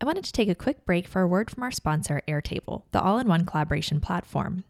I 0.00 0.04
wanted 0.04 0.24
to 0.24 0.32
take 0.32 0.48
a 0.48 0.54
quick 0.54 0.84
break 0.84 1.06
for 1.06 1.22
a 1.22 1.28
word 1.28 1.50
from 1.50 1.62
our 1.62 1.70
sponsor, 1.70 2.20
Airtable, 2.26 2.82
the 2.92 3.00
all 3.00 3.18
in 3.18 3.28
one 3.28 3.46
collaboration 3.46 4.00
platform. 4.00 4.64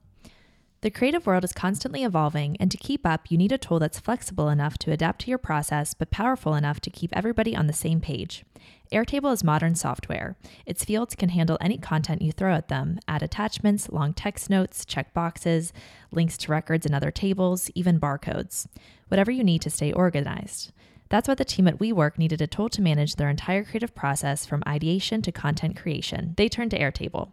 The 0.82 0.90
creative 0.90 1.26
world 1.26 1.44
is 1.44 1.52
constantly 1.54 2.04
evolving, 2.04 2.58
and 2.60 2.70
to 2.70 2.76
keep 2.76 3.06
up, 3.06 3.30
you 3.30 3.38
need 3.38 3.52
a 3.52 3.56
tool 3.56 3.78
that's 3.78 3.98
flexible 3.98 4.50
enough 4.50 4.76
to 4.78 4.92
adapt 4.92 5.22
to 5.22 5.30
your 5.30 5.38
process, 5.38 5.94
but 5.94 6.10
powerful 6.10 6.54
enough 6.54 6.78
to 6.80 6.90
keep 6.90 7.10
everybody 7.16 7.56
on 7.56 7.66
the 7.66 7.72
same 7.72 8.02
page. 8.02 8.44
Airtable 8.92 9.32
is 9.32 9.42
modern 9.42 9.76
software. 9.76 10.36
Its 10.66 10.84
fields 10.84 11.14
can 11.14 11.30
handle 11.30 11.56
any 11.58 11.78
content 11.78 12.20
you 12.20 12.32
throw 12.32 12.52
at 12.52 12.68
them 12.68 12.98
add 13.08 13.22
attachments, 13.22 13.88
long 13.88 14.12
text 14.12 14.50
notes, 14.50 14.84
check 14.84 15.14
boxes, 15.14 15.72
links 16.12 16.36
to 16.36 16.52
records 16.52 16.84
and 16.84 16.94
other 16.94 17.10
tables, 17.10 17.70
even 17.74 17.98
barcodes. 17.98 18.66
Whatever 19.08 19.30
you 19.30 19.42
need 19.42 19.62
to 19.62 19.70
stay 19.70 19.90
organized. 19.90 20.70
That's 21.14 21.28
why 21.28 21.34
the 21.36 21.44
team 21.44 21.68
at 21.68 21.78
WeWork 21.78 22.18
needed 22.18 22.42
a 22.42 22.48
tool 22.48 22.68
to 22.70 22.82
manage 22.82 23.14
their 23.14 23.30
entire 23.30 23.62
creative 23.62 23.94
process 23.94 24.44
from 24.44 24.64
ideation 24.66 25.22
to 25.22 25.30
content 25.30 25.76
creation. 25.76 26.34
They 26.36 26.48
turned 26.48 26.72
to 26.72 26.78
Airtable. 26.80 27.30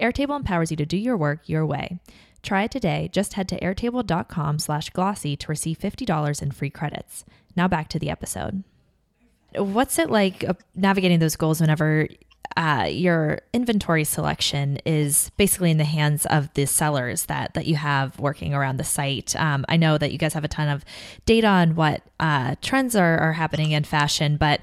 Airtable 0.00 0.36
empowers 0.36 0.70
you 0.70 0.76
to 0.76 0.86
do 0.86 0.96
your 0.96 1.16
work 1.16 1.48
your 1.48 1.66
way. 1.66 1.98
Try 2.44 2.62
it 2.62 2.70
today. 2.70 3.10
Just 3.10 3.32
head 3.32 3.48
to 3.48 3.58
airtable.com 3.58 4.60
slash 4.60 4.90
glossy 4.90 5.34
to 5.34 5.48
receive 5.48 5.80
$50 5.80 6.42
in 6.42 6.52
free 6.52 6.70
credits. 6.70 7.24
Now 7.56 7.66
back 7.66 7.88
to 7.88 7.98
the 7.98 8.08
episode. 8.08 8.62
What's 9.56 9.98
it 9.98 10.10
like 10.10 10.44
uh, 10.44 10.54
navigating 10.76 11.18
those 11.18 11.34
goals 11.34 11.60
whenever 11.60 12.06
uh, 12.56 12.88
your 12.90 13.40
inventory 13.52 14.04
selection 14.04 14.78
is 14.84 15.30
basically 15.36 15.70
in 15.70 15.78
the 15.78 15.84
hands 15.84 16.24
of 16.26 16.52
the 16.54 16.66
sellers 16.66 17.26
that 17.26 17.54
that 17.54 17.66
you 17.66 17.76
have 17.76 18.18
working 18.18 18.54
around 18.54 18.76
the 18.76 18.84
site. 18.84 19.34
Um, 19.36 19.64
I 19.68 19.76
know 19.76 19.98
that 19.98 20.12
you 20.12 20.18
guys 20.18 20.34
have 20.34 20.44
a 20.44 20.48
ton 20.48 20.68
of 20.68 20.84
data 21.26 21.46
on 21.46 21.74
what 21.74 22.02
uh, 22.20 22.54
trends 22.62 22.94
are, 22.94 23.18
are 23.18 23.32
happening 23.32 23.72
in 23.72 23.84
fashion, 23.84 24.36
but 24.36 24.60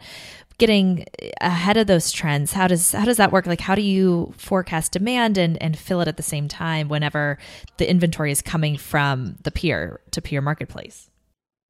getting 0.58 1.06
ahead 1.42 1.76
of 1.76 1.88
those 1.88 2.12
trends 2.12 2.54
how 2.54 2.68
does 2.68 2.92
how 2.92 3.04
does 3.04 3.18
that 3.18 3.32
work 3.32 3.48
like 3.48 3.62
how 3.62 3.74
do 3.74 3.82
you 3.82 4.32
forecast 4.38 4.92
demand 4.92 5.36
and 5.36 5.60
and 5.60 5.76
fill 5.76 6.02
it 6.02 6.08
at 6.08 6.18
the 6.18 6.24
same 6.24 6.48
time 6.48 6.88
whenever 6.88 7.40
the 7.78 7.90
inventory 7.90 8.32
is 8.32 8.44
coming 8.44 8.78
from 8.78 9.36
the 9.42 9.50
peer 9.50 10.00
to 10.12 10.22
peer 10.22 10.40
marketplace 10.40 11.11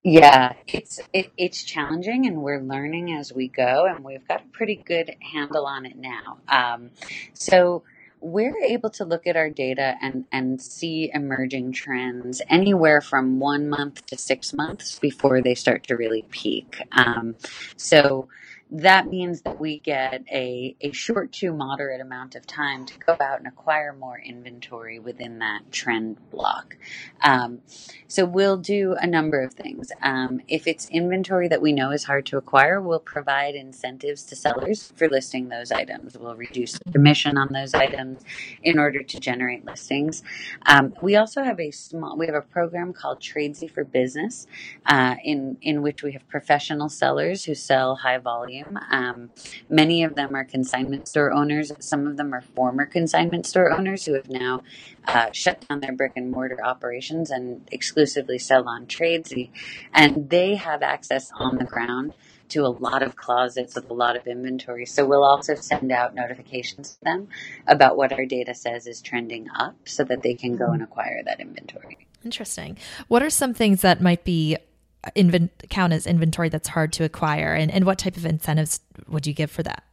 yeah 0.03 0.53
it's 0.67 1.00
it, 1.13 1.31
it's 1.38 1.63
challenging 1.63 2.25
and 2.25 2.41
we're 2.41 2.62
learning 2.62 3.13
as 3.13 3.34
we 3.34 3.48
go 3.48 3.86
and 3.86 4.03
we've 4.03 4.27
got 4.27 4.41
a 4.41 4.48
pretty 4.50 4.75
good 4.75 5.15
handle 5.34 5.65
on 5.65 5.86
it 5.86 5.98
now 5.98 6.38
um, 6.48 6.89
so 7.34 7.84
we're 8.22 8.58
able 8.60 8.89
to 8.91 9.04
look 9.04 9.25
at 9.25 9.36
our 9.36 9.49
data 9.49 9.95
and, 10.02 10.25
and 10.32 10.62
see 10.62 11.10
emerging 11.13 11.71
trends 11.71 12.41
anywhere 12.49 13.02
from 13.02 13.39
one 13.39 13.67
month 13.67 14.06
to 14.06 14.17
six 14.17 14.54
months 14.54 14.99
before 14.99 15.41
they 15.41 15.56
start 15.56 15.84
to 15.88 15.95
really 15.95 16.23
peak. 16.30 16.82
Um, 16.91 17.36
so 17.75 18.28
that 18.71 19.07
means 19.07 19.41
that 19.41 19.60
we 19.60 19.79
get 19.79 20.23
a, 20.31 20.75
a 20.79 20.91
short 20.93 21.34
to 21.34 21.51
moderate 21.51 21.99
amount 21.99 22.36
of 22.36 22.47
time 22.47 22.86
to 22.86 22.97
go 22.99 23.17
out 23.19 23.39
and 23.39 23.47
acquire 23.47 23.93
more 23.93 24.17
inventory 24.17 24.97
within 24.97 25.39
that 25.39 25.71
trend 25.71 26.17
block. 26.31 26.77
Um, 27.21 27.60
so 28.07 28.23
we'll 28.25 28.57
do 28.57 28.95
a 28.99 29.05
number 29.05 29.41
of 29.41 29.53
things. 29.53 29.91
Um, 30.01 30.41
if 30.47 30.67
it's 30.67 30.89
inventory 30.89 31.49
that 31.49 31.62
we 31.62 31.73
know 31.73 31.91
is 31.91 32.05
hard 32.05 32.25
to 32.27 32.38
acquire, 32.38 32.79
we'll 32.79 32.99
provide 32.99 33.55
incentives 33.55 34.23
to 34.23 34.36
sellers 34.38 34.93
for 34.95 35.10
listing 35.10 35.49
those 35.49 35.71
items. 35.71 36.17
We'll 36.17 36.36
reduce 36.36 36.73
the 36.79 36.91
commission 36.93 37.38
on 37.38 37.49
those 37.51 37.73
items 37.73 38.21
in 38.63 38.79
order 38.79 39.03
to 39.03 39.19
generate 39.19 39.65
listings. 39.65 40.23
Um, 40.65 40.93
we 41.01 41.17
also 41.17 41.43
have 41.43 41.60
a 41.60 41.71
small, 41.71 42.17
we 42.17 42.25
have 42.27 42.36
a 42.36 42.41
program 42.41 42.93
called 42.93 43.19
Tradesy 43.19 43.69
for 43.69 43.84
Business, 43.84 44.47
uh, 44.86 45.15
in 45.23 45.57
in 45.62 45.81
which 45.81 46.03
we 46.03 46.13
have 46.13 46.27
professional 46.29 46.88
sellers 46.89 47.45
who 47.45 47.55
sell 47.55 47.95
high 47.97 48.17
volume 48.17 48.61
um, 48.91 49.30
many 49.69 50.04
of 50.04 50.15
them 50.15 50.36
are 50.36 50.43
consignment 50.43 51.08
store 51.08 51.32
owners. 51.32 51.71
Some 51.80 52.08
of 52.08 52.17
them 52.17 52.34
are 52.34 52.41
former 52.41 52.86
consignment 52.86 53.45
store 53.45 53.71
owners 53.71 54.06
who 54.06 54.13
have 54.13 54.30
now 54.30 54.63
uh, 55.08 55.32
shut 55.32 55.67
down 55.67 55.80
their 55.80 55.93
brick 55.93 56.13
and 56.15 56.32
mortar 56.32 56.63
operations 56.63 57.32
and 57.32 57.67
exclusively 57.71 58.38
sell 58.38 58.67
on 58.67 58.86
Tradesy. 58.86 59.50
And 59.93 60.30
they 60.30 60.56
have 60.56 60.82
access 60.82 61.32
on 61.36 61.58
the 61.58 61.65
ground 61.65 62.13
to 62.50 62.65
a 62.65 62.67
lot 62.67 63.02
of 63.02 63.15
closets 63.15 63.76
with 63.76 63.89
a 63.89 63.93
lot 63.93 64.17
of 64.17 64.28
inventory. 64.28 64.86
So 64.86 65.06
we'll 65.06 65.24
also 65.24 65.56
send 65.56 65.91
out 65.91 66.13
notifications 66.13 66.95
to 66.95 67.04
them 67.04 67.28
about 67.65 67.95
what 67.95 68.12
our 68.12 68.26
data 68.26 68.54
says 68.54 68.88
is 68.88 69.02
trending 69.02 69.47
up 69.58 69.76
so 69.86 70.04
that 70.04 70.21
they 70.21 70.34
can 70.34 70.58
go 70.58 70.71
and 70.71 70.84
acquire 70.84 71.24
that 71.24 71.39
inventory. 71.39 72.08
Interesting. 72.24 72.78
What 73.08 73.24
are 73.24 73.30
some 73.30 73.54
things 73.54 73.82
that 73.82 74.02
might 74.02 74.24
be 74.24 74.58
invent 75.15 75.51
count 75.69 75.93
as 75.93 76.05
inventory 76.05 76.49
that's 76.49 76.69
hard 76.69 76.93
to 76.93 77.03
acquire 77.03 77.53
and, 77.53 77.71
and 77.71 77.85
what 77.85 77.97
type 77.97 78.17
of 78.17 78.25
incentives 78.25 78.81
would 79.07 79.25
you 79.25 79.33
give 79.33 79.49
for 79.49 79.63
that 79.63 79.83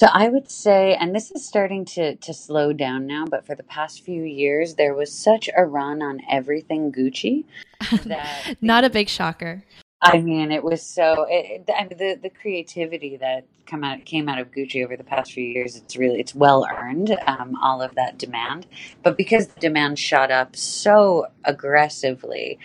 so 0.00 0.08
I 0.12 0.28
would 0.28 0.50
say, 0.50 0.96
and 0.96 1.14
this 1.14 1.30
is 1.30 1.46
starting 1.46 1.84
to, 1.86 2.16
to 2.16 2.34
slow 2.34 2.72
down 2.72 3.06
now, 3.06 3.26
but 3.26 3.46
for 3.46 3.54
the 3.54 3.62
past 3.62 4.04
few 4.04 4.24
years, 4.24 4.74
there 4.74 4.92
was 4.92 5.12
such 5.12 5.48
a 5.56 5.64
run 5.64 6.02
on 6.02 6.20
everything 6.28 6.90
Gucci 6.90 7.44
that 8.04 8.56
not 8.60 8.82
a 8.82 8.90
big 8.90 9.08
shocker. 9.08 9.62
I 10.02 10.18
mean, 10.18 10.52
it 10.52 10.62
was 10.62 10.82
so. 10.82 11.26
It, 11.28 11.70
I 11.74 11.84
mean, 11.84 11.96
the 11.96 12.18
the 12.20 12.28
creativity 12.28 13.16
that 13.18 13.46
come 13.66 13.84
out 13.84 14.04
came 14.04 14.28
out 14.28 14.38
of 14.38 14.50
Gucci 14.50 14.84
over 14.84 14.96
the 14.96 15.04
past 15.04 15.32
few 15.32 15.44
years. 15.44 15.76
It's 15.76 15.96
really 15.96 16.20
it's 16.20 16.34
well 16.34 16.66
earned. 16.70 17.16
Um, 17.26 17.56
all 17.62 17.80
of 17.80 17.94
that 17.94 18.18
demand, 18.18 18.66
but 19.02 19.16
because 19.16 19.46
the 19.46 19.60
demand 19.60 19.98
shot 19.98 20.30
up 20.30 20.56
so 20.56 21.28
aggressively, 21.44 22.58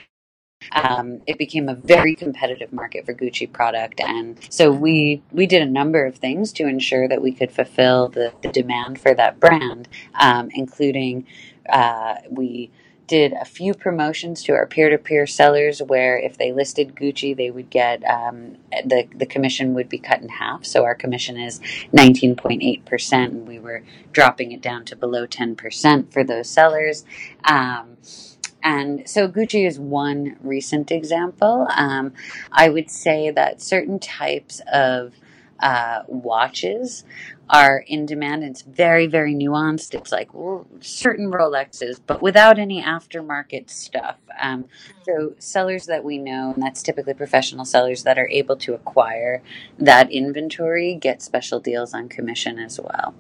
um, 0.72 1.22
it 1.28 1.38
became 1.38 1.70
a 1.70 1.76
very 1.76 2.16
competitive 2.16 2.72
market 2.72 3.06
for 3.06 3.14
Gucci 3.14 3.52
product, 3.52 4.00
and 4.00 4.38
so 4.50 4.72
we 4.72 5.22
we 5.32 5.46
did 5.46 5.62
a 5.62 5.66
number 5.66 6.06
of 6.06 6.16
things 6.16 6.52
to 6.54 6.68
ensure 6.68 7.08
that 7.08 7.22
we 7.22 7.32
could 7.32 7.52
fulfill 7.52 8.10
the, 8.10 8.34
the 8.42 8.50
demand 8.50 9.00
for 9.00 9.14
that 9.14 9.40
brand, 9.40 9.88
um, 10.20 10.50
including 10.54 11.26
uh, 11.70 12.16
we 12.30 12.72
did 13.10 13.34
a 13.34 13.44
few 13.44 13.74
promotions 13.74 14.44
to 14.44 14.54
our 14.54 14.68
peer-to-peer 14.68 15.26
sellers 15.26 15.82
where 15.82 16.16
if 16.16 16.38
they 16.38 16.54
listed 16.54 16.96
Gucci, 16.96 17.36
they 17.36 17.50
would 17.50 17.72
get 17.72 18.04
um, 18.04 18.56
the 18.86 19.08
the 19.14 19.26
commission 19.26 19.74
would 19.74 19.90
be 19.90 19.98
cut 19.98 20.22
in 20.22 20.30
half. 20.30 20.64
So 20.64 20.86
our 20.86 20.94
commission 20.94 21.36
is 21.36 21.60
19.8 21.92 22.86
percent, 22.86 23.34
and 23.34 23.48
we 23.48 23.58
were 23.58 23.84
dropping 24.12 24.52
it 24.52 24.62
down 24.62 24.86
to 24.86 24.96
below 24.96 25.26
10 25.26 25.56
percent 25.56 26.14
for 26.14 26.24
those 26.24 26.50
sellers. 26.50 27.04
Um, 27.44 27.98
and 28.64 29.08
so 29.10 29.28
Gucci 29.28 29.66
is 29.66 29.80
one 29.80 30.38
recent 30.42 30.92
example. 30.92 31.68
Um, 31.76 32.14
I 32.52 32.70
would 32.70 32.90
say 32.90 33.32
that 33.32 33.62
certain 33.62 34.00
types 34.00 34.62
of 34.72 35.14
uh, 35.60 36.04
watches 36.08 37.04
are 37.50 37.84
in 37.88 38.06
demand. 38.06 38.44
And 38.44 38.52
it's 38.52 38.62
very, 38.62 39.08
very 39.08 39.34
nuanced. 39.34 39.96
It's 39.96 40.12
like 40.12 40.30
certain 40.82 41.32
Rolexes, 41.32 42.00
but 42.06 42.22
without 42.22 42.60
any 42.60 42.82
aftermarket 42.82 43.70
stuff. 43.70 44.18
Um, 44.40 44.66
so 45.04 45.34
sellers 45.40 45.88
that 45.88 46.04
we 46.04 46.18
know, 46.18 46.54
and 46.54 46.62
that's 46.62 46.84
typically 46.84 47.14
professional 47.14 47.66
sellers 47.66 48.04
that 48.04 48.18
are 48.18 48.30
able 48.30 48.56
to 48.58 48.74
acquire 48.74 49.42
that 49.80 50.12
inventory, 50.12 50.96
get 50.96 51.22
special 51.22 51.60
deals 51.60 51.94
on 51.94 52.08
commission 52.08 52.60
as 52.60 52.80
well. 52.80 53.16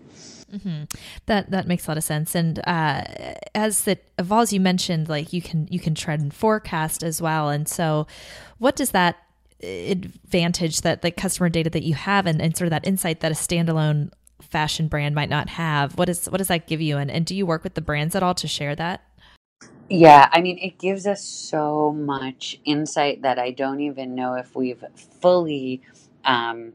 Mm-hmm. 0.53 0.83
That 1.27 1.51
that 1.51 1.67
makes 1.67 1.87
a 1.87 1.91
lot 1.91 1.97
of 1.97 2.03
sense. 2.03 2.35
And 2.35 2.59
uh, 2.65 3.03
as 3.53 3.87
it 3.87 4.09
evolves, 4.17 4.51
you 4.51 4.59
mentioned 4.59 5.09
like 5.09 5.33
you 5.33 5.41
can 5.41 5.67
you 5.69 5.79
can 5.79 5.95
trend 5.95 6.21
and 6.21 6.33
forecast 6.33 7.03
as 7.03 7.21
well. 7.21 7.49
And 7.49 7.67
so, 7.67 8.07
what 8.57 8.75
does 8.75 8.91
that 8.91 9.17
advantage 9.61 10.81
that 10.81 11.01
the 11.01 11.11
customer 11.11 11.49
data 11.49 11.69
that 11.69 11.83
you 11.83 11.93
have 11.93 12.25
and, 12.25 12.41
and 12.41 12.55
sort 12.55 12.67
of 12.67 12.71
that 12.71 12.87
insight 12.87 13.19
that 13.19 13.31
a 13.31 13.35
standalone 13.35 14.11
fashion 14.41 14.87
brand 14.87 15.15
might 15.15 15.29
not 15.29 15.49
have? 15.49 15.97
What 15.97 16.09
is 16.09 16.25
what 16.27 16.37
does 16.37 16.47
that 16.47 16.67
give 16.67 16.81
you? 16.81 16.97
And 16.97 17.11
and 17.11 17.25
do 17.25 17.35
you 17.35 17.45
work 17.45 17.63
with 17.63 17.75
the 17.75 17.81
brands 17.81 18.15
at 18.15 18.23
all 18.23 18.35
to 18.35 18.47
share 18.47 18.75
that? 18.75 19.03
Yeah, 19.89 20.29
I 20.31 20.41
mean, 20.41 20.59
it 20.59 20.77
gives 20.77 21.07
us 21.07 21.23
so 21.23 21.91
much 21.91 22.59
insight 22.63 23.23
that 23.23 23.39
I 23.39 23.49
don't 23.49 23.81
even 23.81 24.13
know 24.13 24.35
if 24.35 24.55
we've 24.55 24.83
fully 25.19 25.81
um, 26.23 26.73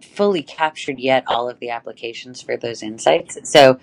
fully 0.00 0.42
captured 0.42 0.98
yet 0.98 1.24
all 1.26 1.48
of 1.48 1.58
the 1.60 1.70
applications 1.70 2.42
for 2.42 2.56
those 2.56 2.82
insights. 2.82 3.38
So, 3.50 3.78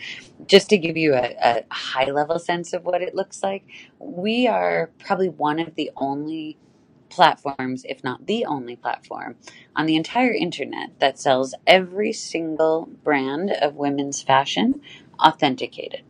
just 0.47 0.69
to 0.69 0.77
give 0.77 0.97
you 0.97 1.13
a, 1.13 1.35
a 1.41 1.63
high 1.73 2.11
level 2.11 2.39
sense 2.39 2.73
of 2.73 2.85
what 2.85 3.01
it 3.01 3.15
looks 3.15 3.43
like, 3.43 3.65
we 3.99 4.47
are 4.47 4.91
probably 4.99 5.29
one 5.29 5.59
of 5.59 5.75
the 5.75 5.91
only 5.97 6.57
platforms, 7.09 7.85
if 7.87 8.03
not 8.03 8.25
the 8.25 8.45
only 8.45 8.75
platform, 8.75 9.35
on 9.75 9.85
the 9.85 9.95
entire 9.95 10.33
internet 10.33 10.99
that 10.99 11.19
sells 11.19 11.53
every 11.67 12.11
single 12.11 12.89
brand 13.03 13.51
of 13.51 13.75
women's 13.75 14.21
fashion 14.21 14.81
authenticated. 15.19 16.03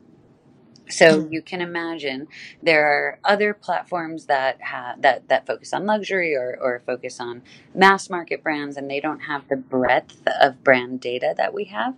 So 0.93 1.21
hmm. 1.21 1.33
you 1.33 1.41
can 1.41 1.61
imagine 1.61 2.27
there 2.61 2.85
are 2.85 3.19
other 3.23 3.53
platforms 3.53 4.27
that 4.27 4.61
have 4.61 5.01
that 5.01 5.27
that 5.29 5.47
focus 5.47 5.73
on 5.73 5.85
luxury 5.85 6.35
or, 6.35 6.57
or 6.61 6.81
focus 6.85 7.19
on 7.19 7.41
mass 7.73 8.09
market 8.09 8.43
brands, 8.43 8.77
and 8.77 8.89
they 8.89 8.99
don't 8.99 9.21
have 9.21 9.47
the 9.47 9.57
breadth 9.57 10.21
of 10.39 10.63
brand 10.63 11.01
data 11.01 11.33
that 11.37 11.53
we 11.53 11.65
have. 11.65 11.95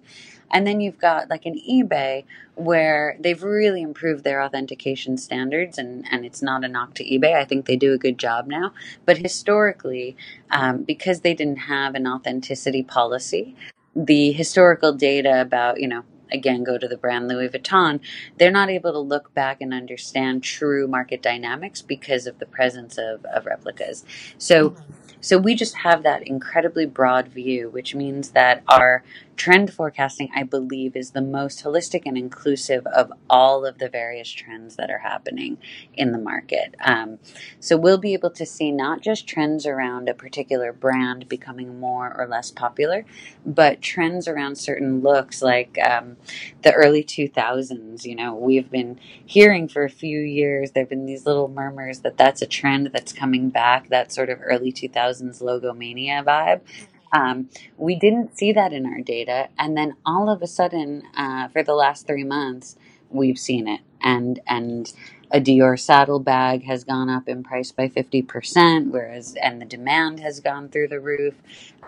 And 0.52 0.66
then 0.66 0.80
you've 0.80 1.00
got 1.00 1.30
like 1.30 1.46
an 1.46 1.60
eBay 1.70 2.24
where 2.54 3.18
they've 3.20 3.44
really 3.44 3.82
improved 3.82 4.24
their 4.24 4.42
authentication 4.42 5.18
standards, 5.18 5.78
and, 5.78 6.06
and 6.10 6.26
it's 6.26 6.42
not 6.42 6.64
a 6.64 6.68
knock 6.68 6.94
to 6.96 7.04
eBay. 7.04 7.36
I 7.36 7.44
think 7.44 7.66
they 7.66 7.76
do 7.76 7.94
a 7.94 7.98
good 7.98 8.18
job 8.18 8.48
now. 8.48 8.72
But 9.06 9.18
historically, 9.18 10.16
um, 10.52 10.84
because 10.84 11.22
they 11.22 11.34
didn't 11.34 11.58
have 11.58 11.96
an 11.96 12.08
authenticity 12.08 12.84
policy, 12.84 13.56
the 13.96 14.32
historical 14.32 14.94
data 14.94 15.42
about, 15.42 15.82
you 15.82 15.88
know, 15.88 16.04
again 16.32 16.64
go 16.64 16.78
to 16.78 16.88
the 16.88 16.98
brand 16.98 17.28
Louis 17.28 17.50
Vuitton, 17.50 18.00
they're 18.38 18.52
not 18.52 18.70
able 18.70 18.92
to 18.92 19.00
look 19.00 19.34
back 19.34 19.62
and 19.62 19.74
understand 19.74 20.44
true 20.44 20.88
market 20.88 21.22
dynamics 21.22 21.82
because 21.82 22.28
of 22.28 22.40
the 22.40 22.46
presence 22.46 22.98
of, 22.98 23.26
of 23.26 23.46
replicas. 23.46 24.06
So 24.38 24.72
mm-hmm. 24.72 24.92
so 25.22 25.38
we 25.38 25.56
just 25.56 25.76
have 25.78 26.04
that 26.04 26.26
incredibly 26.28 26.86
broad 26.86 27.28
view, 27.28 27.70
which 27.70 27.96
means 27.96 28.32
that 28.32 28.64
our 28.68 29.04
trend 29.36 29.74
forecasting, 29.74 30.30
I 30.36 30.44
believe, 30.44 30.96
is 30.96 31.12
the 31.12 31.22
most 31.22 31.64
holistic 31.64 32.04
and 32.06 32.18
inclusive 32.18 32.86
of 32.88 33.12
all 33.30 33.66
of 33.66 33.78
the 33.78 33.90
various 33.90 34.30
trends 34.30 34.76
that 34.78 34.90
are 34.90 35.00
happening 35.00 35.58
in 35.94 36.12
the 36.12 36.18
market. 36.18 36.76
Um, 36.84 37.20
so 37.60 37.78
we'll 37.78 37.98
be 37.98 38.14
able 38.14 38.32
to 38.32 38.46
see 38.46 38.72
not 38.72 39.02
just 39.02 39.28
trends 39.28 39.66
around 39.66 40.10
a 40.10 40.14
particular 40.14 40.72
brand 40.72 41.28
becoming 41.28 41.80
more 41.80 42.16
or 42.18 42.28
less 42.28 42.52
popular, 42.52 43.06
but 43.46 43.82
trends 43.82 44.28
around 44.28 44.58
certain 44.58 45.02
looks 45.02 45.42
like 45.42 45.78
um, 45.86 46.18
the 46.64 46.74
early 46.74 47.04
2000s. 47.04 48.06
You 48.06 48.16
know, 48.16 48.36
we've 48.36 48.72
been 48.72 49.00
hearing 49.26 49.68
for 49.68 49.84
a 49.84 49.90
few 49.90 50.20
years, 50.20 50.72
there 50.72 50.84
have 50.84 50.90
been 50.90 51.06
these 51.06 51.26
little 51.26 51.48
murmurs 51.48 52.00
that 52.00 52.18
that's 52.18 52.42
a 52.42 52.48
trend 52.48 52.92
that's 52.94 53.14
coming 53.14 53.50
back, 53.50 53.90
that 53.90 54.12
sort 54.12 54.30
of 54.30 54.40
early 54.44 54.72
2000s 54.72 55.42
logomania 55.42 56.24
vibe. 56.24 56.62
Um, 57.12 57.50
we 57.78 57.96
didn't 57.96 58.38
see 58.38 58.52
that 58.54 58.74
in 58.74 58.86
our 58.86 59.02
data, 59.02 59.50
and 59.58 59.78
then 59.78 59.96
all 60.06 60.30
of 60.30 60.42
a 60.42 60.48
sudden, 60.48 61.04
uh, 61.16 61.48
for 61.50 61.64
the 61.64 61.74
last 61.74 62.08
three 62.08 62.24
months, 62.24 62.76
we've 63.10 63.40
seen 63.40 63.68
it. 63.68 63.82
And 64.02 64.40
and 64.48 64.92
a 65.32 65.40
Dior 65.40 65.80
saddlebag 65.80 66.64
has 66.66 66.84
gone 66.84 67.10
up 67.10 67.28
in 67.28 67.44
price 67.44 67.72
by 67.72 67.88
fifty 67.90 68.22
percent, 68.22 68.92
whereas 68.92 69.36
and 69.42 69.62
the 69.62 69.66
demand 69.66 70.20
has 70.20 70.40
gone 70.40 70.70
through 70.70 70.90
the 70.90 71.00
roof. 71.00 71.36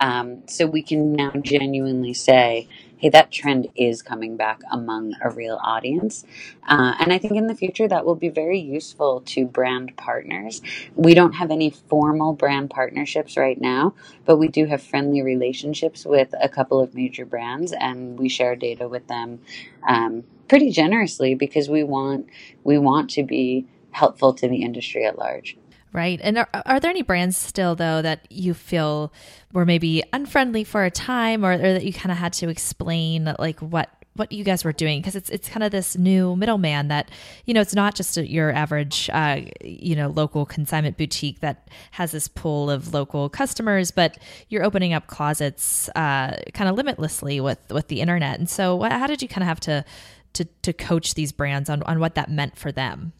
Um, 0.02 0.44
so 0.48 0.66
we 0.66 0.82
can 0.82 1.14
now 1.14 1.32
genuinely 1.42 2.14
say 2.14 2.68
hey, 2.98 3.10
that 3.10 3.32
trend 3.32 3.68
is 3.76 4.02
coming 4.02 4.38
back 4.38 4.62
among 4.72 5.14
a 5.22 5.30
real 5.30 5.60
audience. 5.64 6.26
Uh, 6.68 6.96
and 7.00 7.14
I 7.14 7.18
think 7.18 7.36
in 7.36 7.48
the 7.48 7.56
future 7.56 7.88
that 7.88 8.06
will 8.06 8.16
be 8.16 8.30
very 8.30 8.60
useful 8.60 9.22
to 9.28 9.46
brand 9.46 9.96
partners. 9.98 10.62
We 10.96 11.14
don't 11.14 11.34
have 11.34 11.52
any 11.52 11.70
formal 11.70 12.34
brand 12.34 12.70
partnerships 12.70 13.38
right 13.38 13.60
now, 13.60 13.94
but 14.26 14.38
we 14.38 14.48
do 14.48 14.66
have 14.66 14.82
friendly 14.82 15.22
relationships 15.22 16.06
with 16.06 16.34
a 16.42 16.50
couple 16.50 16.80
of 16.80 16.96
major 16.96 17.26
brands, 17.26 17.74
and 17.74 18.20
we 18.20 18.30
share 18.30 18.56
data 18.56 18.88
with 18.88 19.08
them 19.08 19.40
um, 19.88 20.24
pretty 20.48 20.72
generously 20.72 21.36
because 21.36 21.70
we 21.70 21.84
want 21.84 22.28
we 22.64 22.78
want 22.78 23.10
to 23.12 23.24
be 23.24 23.66
helpful 23.92 24.34
to 24.34 24.48
the 24.48 24.64
industry 24.64 25.06
at 25.06 25.18
large. 25.18 25.58
Right. 25.94 26.20
And 26.22 26.38
are, 26.38 26.50
are 26.66 26.80
there 26.80 26.92
any 26.92 27.02
brands 27.02 27.38
still, 27.38 27.76
though, 27.76 28.02
that 28.02 28.30
you 28.30 28.54
feel 28.54 29.12
were 29.54 29.66
maybe 29.66 30.04
unfriendly 30.12 30.64
for 30.64 30.84
a 30.84 30.92
time 30.92 31.46
or, 31.46 31.54
or 31.54 31.58
that 31.58 31.86
you 31.86 31.94
kind 31.94 32.12
of 32.12 32.18
had 32.18 32.34
to 32.34 32.50
explain, 32.50 33.34
like, 33.40 33.60
what 33.62 33.90
what 34.18 34.32
you 34.32 34.44
guys 34.44 34.64
were 34.64 34.74
doing 34.74 35.00
because 35.00 35.16
it's 35.16 35.30
it's 35.30 35.48
kind 35.48 35.64
of 35.64 35.72
this 35.72 35.98
new 35.98 36.36
middleman 36.36 36.88
that 36.88 37.10
you 37.46 37.54
know 37.54 37.62
it's 37.62 37.76
not 37.76 37.96
just 37.96 38.18
your 38.18 38.52
average 38.52 39.10
uh, 39.14 39.42
you 39.64 39.96
know 39.96 40.10
local 40.10 40.46
consignment 40.46 40.98
boutique 40.98 41.40
that 41.40 41.70
has 41.92 42.12
this 42.12 42.28
pool 42.28 42.70
of 42.70 42.94
local 42.94 43.30
customers, 43.30 43.92
but 43.92 44.18
you're 44.50 44.64
opening 44.64 44.94
up 44.94 45.08
closets 45.08 45.90
uh, 45.90 46.36
kind 46.54 46.70
of 46.70 46.76
limitlessly 46.76 47.40
with 47.40 47.60
with 47.72 47.88
the 47.88 48.02
internet. 48.02 48.40
And 48.40 48.50
so, 48.50 48.82
how 48.82 49.08
did 49.08 49.22
you 49.22 49.28
kind 49.28 49.44
of 49.44 49.48
have 49.48 49.60
to 49.62 49.86
to 50.34 50.46
to 50.64 50.74
coach 50.74 51.14
these 51.14 51.32
brands 51.32 51.70
on 51.70 51.84
on 51.84 52.00
what 52.00 52.16
that 52.16 52.30
meant 52.30 52.58
for 52.58 52.72
them? 52.72 53.14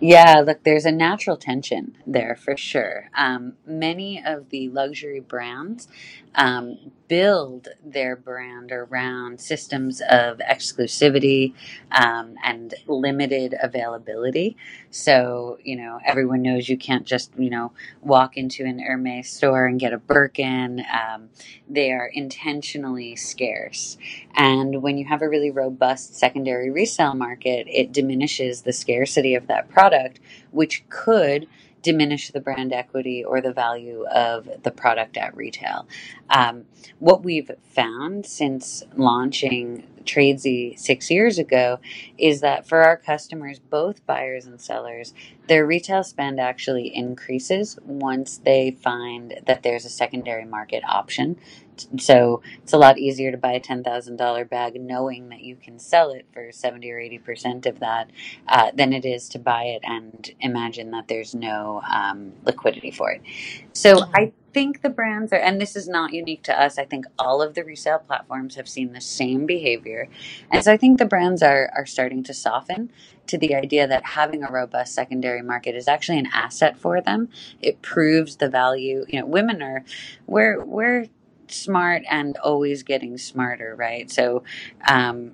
Yeah, 0.00 0.40
look, 0.40 0.64
there's 0.64 0.84
a 0.86 0.92
natural 0.92 1.36
tension 1.36 1.96
there 2.06 2.36
for 2.36 2.56
sure. 2.56 3.10
Um, 3.16 3.54
many 3.66 4.22
of 4.24 4.50
the 4.50 4.68
luxury 4.68 5.20
brands 5.20 5.88
um, 6.34 6.92
build 7.08 7.68
their 7.84 8.14
brand 8.14 8.70
around 8.70 9.40
systems 9.40 10.00
of 10.08 10.38
exclusivity 10.38 11.54
um, 11.90 12.34
and 12.44 12.74
limited 12.86 13.54
availability. 13.60 14.56
So, 14.90 15.58
you 15.64 15.76
know, 15.76 15.98
everyone 16.04 16.42
knows 16.42 16.68
you 16.68 16.76
can't 16.76 17.06
just, 17.06 17.32
you 17.38 17.50
know, 17.50 17.72
walk 18.02 18.36
into 18.36 18.64
an 18.64 18.78
Hermes 18.78 19.28
store 19.28 19.66
and 19.66 19.80
get 19.80 19.92
a 19.92 19.98
Birkin. 19.98 20.80
Um, 20.92 21.30
they 21.68 21.92
are 21.92 22.06
intentionally 22.06 23.16
scarce. 23.16 23.96
And 24.34 24.82
when 24.82 24.98
you 24.98 25.06
have 25.06 25.22
a 25.22 25.28
really 25.28 25.50
robust 25.50 26.14
secondary 26.16 26.70
resale 26.70 27.14
market, 27.14 27.66
it 27.68 27.92
diminishes 27.92 28.62
the 28.62 28.72
scarcity 28.72 29.34
of 29.34 29.46
that 29.48 29.68
product, 29.68 30.20
which 30.50 30.84
could 30.88 31.48
diminish 31.82 32.30
the 32.30 32.40
brand 32.40 32.72
equity 32.72 33.24
or 33.24 33.40
the 33.40 33.52
value 33.52 34.04
of 34.06 34.48
the 34.62 34.70
product 34.70 35.16
at 35.16 35.36
retail. 35.36 35.86
Um, 36.30 36.64
what 36.98 37.24
we've 37.24 37.50
found 37.64 38.26
since 38.26 38.82
launching 38.96 39.84
Tradesy 40.04 40.78
six 40.78 41.10
years 41.10 41.38
ago 41.38 41.80
is 42.16 42.40
that 42.40 42.66
for 42.66 42.82
our 42.82 42.96
customers, 42.96 43.58
both 43.58 44.04
buyers 44.06 44.46
and 44.46 44.60
sellers, 44.60 45.12
their 45.48 45.66
retail 45.66 46.02
spend 46.02 46.40
actually 46.40 46.94
increases 46.94 47.78
once 47.84 48.38
they 48.38 48.70
find 48.70 49.40
that 49.46 49.62
there's 49.62 49.84
a 49.84 49.90
secondary 49.90 50.44
market 50.46 50.82
option 50.88 51.36
so 51.98 52.42
it's 52.62 52.72
a 52.72 52.78
lot 52.78 52.98
easier 52.98 53.30
to 53.30 53.36
buy 53.36 53.52
a 53.52 53.60
ten 53.60 53.82
thousand 53.82 54.16
dollar 54.16 54.44
bag 54.44 54.80
knowing 54.80 55.28
that 55.28 55.42
you 55.42 55.56
can 55.56 55.78
sell 55.78 56.10
it 56.10 56.26
for 56.32 56.50
seventy 56.52 56.90
or 56.90 56.98
eighty 56.98 57.18
percent 57.18 57.66
of 57.66 57.80
that 57.80 58.10
uh, 58.48 58.70
than 58.74 58.92
it 58.92 59.04
is 59.04 59.28
to 59.30 59.38
buy 59.38 59.64
it 59.64 59.80
and 59.84 60.30
imagine 60.40 60.90
that 60.90 61.08
there's 61.08 61.34
no 61.34 61.82
um, 61.92 62.32
liquidity 62.44 62.90
for 62.90 63.10
it. 63.12 63.22
So 63.72 64.04
I 64.14 64.32
think 64.52 64.82
the 64.82 64.90
brands 64.90 65.32
are, 65.32 65.36
and 65.38 65.60
this 65.60 65.76
is 65.76 65.88
not 65.88 66.12
unique 66.12 66.42
to 66.44 66.60
us. 66.60 66.78
I 66.78 66.84
think 66.84 67.06
all 67.18 67.42
of 67.42 67.54
the 67.54 67.64
resale 67.64 67.98
platforms 68.00 68.56
have 68.56 68.68
seen 68.68 68.92
the 68.92 69.00
same 69.00 69.46
behavior, 69.46 70.08
and 70.50 70.64
so 70.64 70.72
I 70.72 70.76
think 70.76 70.98
the 70.98 71.04
brands 71.04 71.42
are 71.42 71.70
are 71.76 71.86
starting 71.86 72.22
to 72.24 72.34
soften 72.34 72.90
to 73.28 73.38
the 73.38 73.54
idea 73.54 73.86
that 73.86 74.04
having 74.04 74.42
a 74.42 74.50
robust 74.50 74.94
secondary 74.94 75.42
market 75.42 75.74
is 75.74 75.86
actually 75.86 76.18
an 76.18 76.28
asset 76.32 76.78
for 76.78 77.00
them. 77.00 77.28
It 77.60 77.82
proves 77.82 78.36
the 78.36 78.48
value. 78.48 79.04
You 79.08 79.20
know, 79.20 79.26
women 79.26 79.62
are 79.62 79.84
we're 80.26 80.64
we're 80.64 81.06
smart 81.50 82.02
and 82.10 82.36
always 82.38 82.82
getting 82.82 83.18
smarter, 83.18 83.74
right? 83.76 84.10
So, 84.10 84.44
um, 84.88 85.32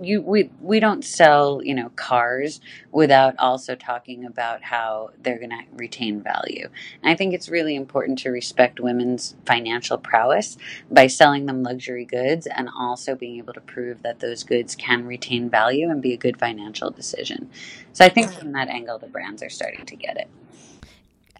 you 0.00 0.20
we 0.20 0.50
we 0.60 0.80
don't 0.80 1.04
sell 1.04 1.60
you 1.62 1.74
know 1.74 1.90
cars 1.96 2.60
without 2.92 3.34
also 3.38 3.74
talking 3.74 4.24
about 4.24 4.62
how 4.62 5.10
they're 5.22 5.38
going 5.38 5.50
to 5.50 5.62
retain 5.72 6.20
value. 6.20 6.68
And 7.02 7.10
i 7.10 7.14
think 7.14 7.34
it's 7.34 7.48
really 7.48 7.74
important 7.74 8.18
to 8.20 8.30
respect 8.30 8.80
women's 8.80 9.36
financial 9.46 9.98
prowess 9.98 10.56
by 10.90 11.06
selling 11.06 11.46
them 11.46 11.62
luxury 11.62 12.04
goods 12.04 12.46
and 12.46 12.68
also 12.76 13.14
being 13.14 13.38
able 13.38 13.54
to 13.54 13.60
prove 13.60 14.02
that 14.02 14.20
those 14.20 14.44
goods 14.44 14.74
can 14.74 15.06
retain 15.06 15.48
value 15.48 15.88
and 15.88 16.02
be 16.02 16.12
a 16.12 16.18
good 16.18 16.38
financial 16.38 16.90
decision. 16.90 17.50
So 17.92 18.04
i 18.04 18.08
think 18.08 18.32
from 18.32 18.52
that 18.52 18.68
angle 18.68 18.98
the 18.98 19.06
brands 19.06 19.42
are 19.42 19.50
starting 19.50 19.86
to 19.86 19.96
get 19.96 20.16
it 20.16 20.28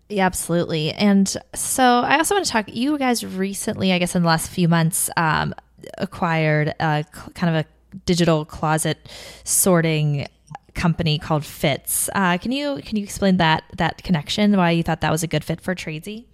yeah, 0.08 0.26
absolutely. 0.26 0.92
And 0.92 1.28
so 1.54 1.82
I 1.82 2.18
also 2.18 2.34
want 2.34 2.46
to 2.46 2.50
talk, 2.50 2.66
you 2.68 2.96
guys 2.98 3.24
recently, 3.24 3.92
I 3.92 3.98
guess 3.98 4.14
in 4.14 4.22
the 4.22 4.28
last 4.28 4.50
few 4.50 4.68
months, 4.68 5.10
um, 5.16 5.54
acquired 5.98 6.74
a 6.80 7.04
kind 7.34 7.56
of 7.56 7.64
a 7.64 7.98
digital 8.04 8.44
closet 8.44 8.98
sorting 9.44 10.26
company 10.74 11.18
called 11.18 11.44
Fitz. 11.44 12.08
Uh, 12.14 12.38
can 12.38 12.52
you 12.52 12.80
can 12.84 12.96
you 12.96 13.02
explain 13.02 13.38
that 13.38 13.64
that 13.76 14.02
connection? 14.02 14.56
Why 14.56 14.70
you 14.70 14.82
thought 14.82 15.00
that 15.00 15.10
was 15.10 15.22
a 15.22 15.26
good 15.26 15.42
fit 15.42 15.60
for 15.60 15.74
Tradesy? 15.74 16.26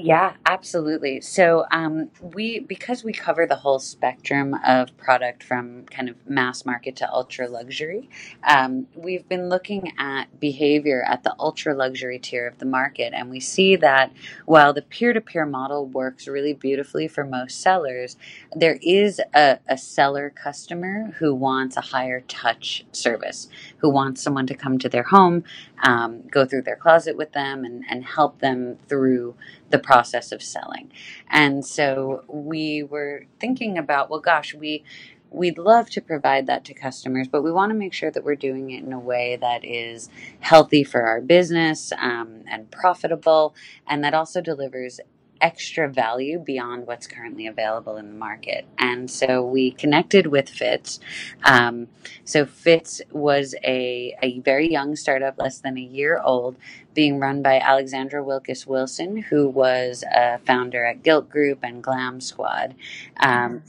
Yeah, 0.00 0.34
absolutely. 0.46 1.20
So 1.22 1.66
um, 1.72 2.10
we 2.20 2.60
because 2.60 3.02
we 3.02 3.12
cover 3.12 3.46
the 3.46 3.56
whole 3.56 3.80
spectrum 3.80 4.54
of 4.64 4.96
product 4.96 5.42
from 5.42 5.86
kind 5.86 6.08
of 6.08 6.14
mass 6.28 6.64
market 6.64 6.94
to 6.96 7.12
ultra 7.12 7.48
luxury, 7.48 8.08
um, 8.46 8.86
we've 8.94 9.28
been 9.28 9.48
looking 9.48 9.92
at 9.98 10.38
behavior 10.38 11.04
at 11.08 11.24
the 11.24 11.34
ultra 11.40 11.74
luxury 11.74 12.20
tier 12.20 12.46
of 12.46 12.58
the 12.58 12.64
market, 12.64 13.12
and 13.12 13.28
we 13.28 13.40
see 13.40 13.74
that 13.74 14.12
while 14.46 14.72
the 14.72 14.82
peer 14.82 15.12
to 15.12 15.20
peer 15.20 15.44
model 15.44 15.84
works 15.86 16.28
really 16.28 16.52
beautifully 16.52 17.08
for 17.08 17.24
most 17.24 17.60
sellers, 17.60 18.16
there 18.54 18.78
is 18.80 19.20
a, 19.34 19.58
a 19.68 19.76
seller 19.76 20.30
customer 20.30 21.12
who 21.18 21.34
wants 21.34 21.76
a 21.76 21.80
higher 21.80 22.20
touch 22.28 22.84
service, 22.92 23.48
who 23.78 23.90
wants 23.90 24.22
someone 24.22 24.46
to 24.46 24.54
come 24.54 24.78
to 24.78 24.88
their 24.88 25.02
home, 25.02 25.42
um, 25.82 26.22
go 26.30 26.44
through 26.46 26.62
their 26.62 26.76
closet 26.76 27.16
with 27.16 27.32
them, 27.32 27.64
and, 27.64 27.84
and 27.90 28.04
help 28.04 28.38
them 28.38 28.78
through 28.88 29.34
the 29.70 29.78
process 29.78 30.32
of 30.32 30.42
selling. 30.42 30.90
And 31.30 31.64
so 31.64 32.24
we 32.28 32.82
were 32.82 33.26
thinking 33.40 33.78
about, 33.78 34.10
well, 34.10 34.20
gosh, 34.20 34.54
we 34.54 34.84
we'd 35.30 35.58
love 35.58 35.90
to 35.90 36.00
provide 36.00 36.46
that 36.46 36.64
to 36.64 36.74
customers, 36.74 37.28
but 37.28 37.42
we 37.42 37.52
want 37.52 37.70
to 37.70 37.78
make 37.78 37.92
sure 37.92 38.10
that 38.10 38.24
we're 38.24 38.34
doing 38.34 38.70
it 38.70 38.82
in 38.82 38.92
a 38.92 38.98
way 38.98 39.36
that 39.38 39.62
is 39.64 40.08
healthy 40.40 40.82
for 40.82 41.02
our 41.02 41.20
business 41.20 41.92
um, 41.98 42.42
and 42.50 42.70
profitable, 42.70 43.54
and 43.86 44.02
that 44.02 44.14
also 44.14 44.40
delivers 44.40 45.00
extra 45.40 45.88
value 45.88 46.38
beyond 46.38 46.86
what's 46.86 47.06
currently 47.06 47.46
available 47.46 47.96
in 47.96 48.08
the 48.08 48.14
market. 48.14 48.66
And 48.78 49.10
so 49.10 49.42
we 49.44 49.70
connected 49.70 50.26
with 50.26 50.48
Fitz. 50.48 50.98
Um, 51.44 51.88
so 52.24 52.44
Fitz 52.44 53.00
was 53.12 53.54
a, 53.62 54.16
a 54.22 54.40
very 54.40 54.70
young 54.70 54.96
startup, 54.96 55.38
less 55.38 55.58
than 55.60 55.76
a 55.78 55.82
year 55.82 56.20
old, 56.24 56.56
being 56.98 57.20
run 57.20 57.42
by 57.42 57.60
Alexandra 57.60 58.20
Wilkis 58.20 58.66
Wilson, 58.66 59.18
who 59.18 59.48
was 59.48 60.02
a 60.12 60.38
founder 60.38 60.84
at 60.84 61.04
Gilt 61.04 61.30
Groupe 61.30 61.60
and 61.62 61.80
Glam 61.80 62.20
Squad. 62.20 62.74
Um, 63.18 63.62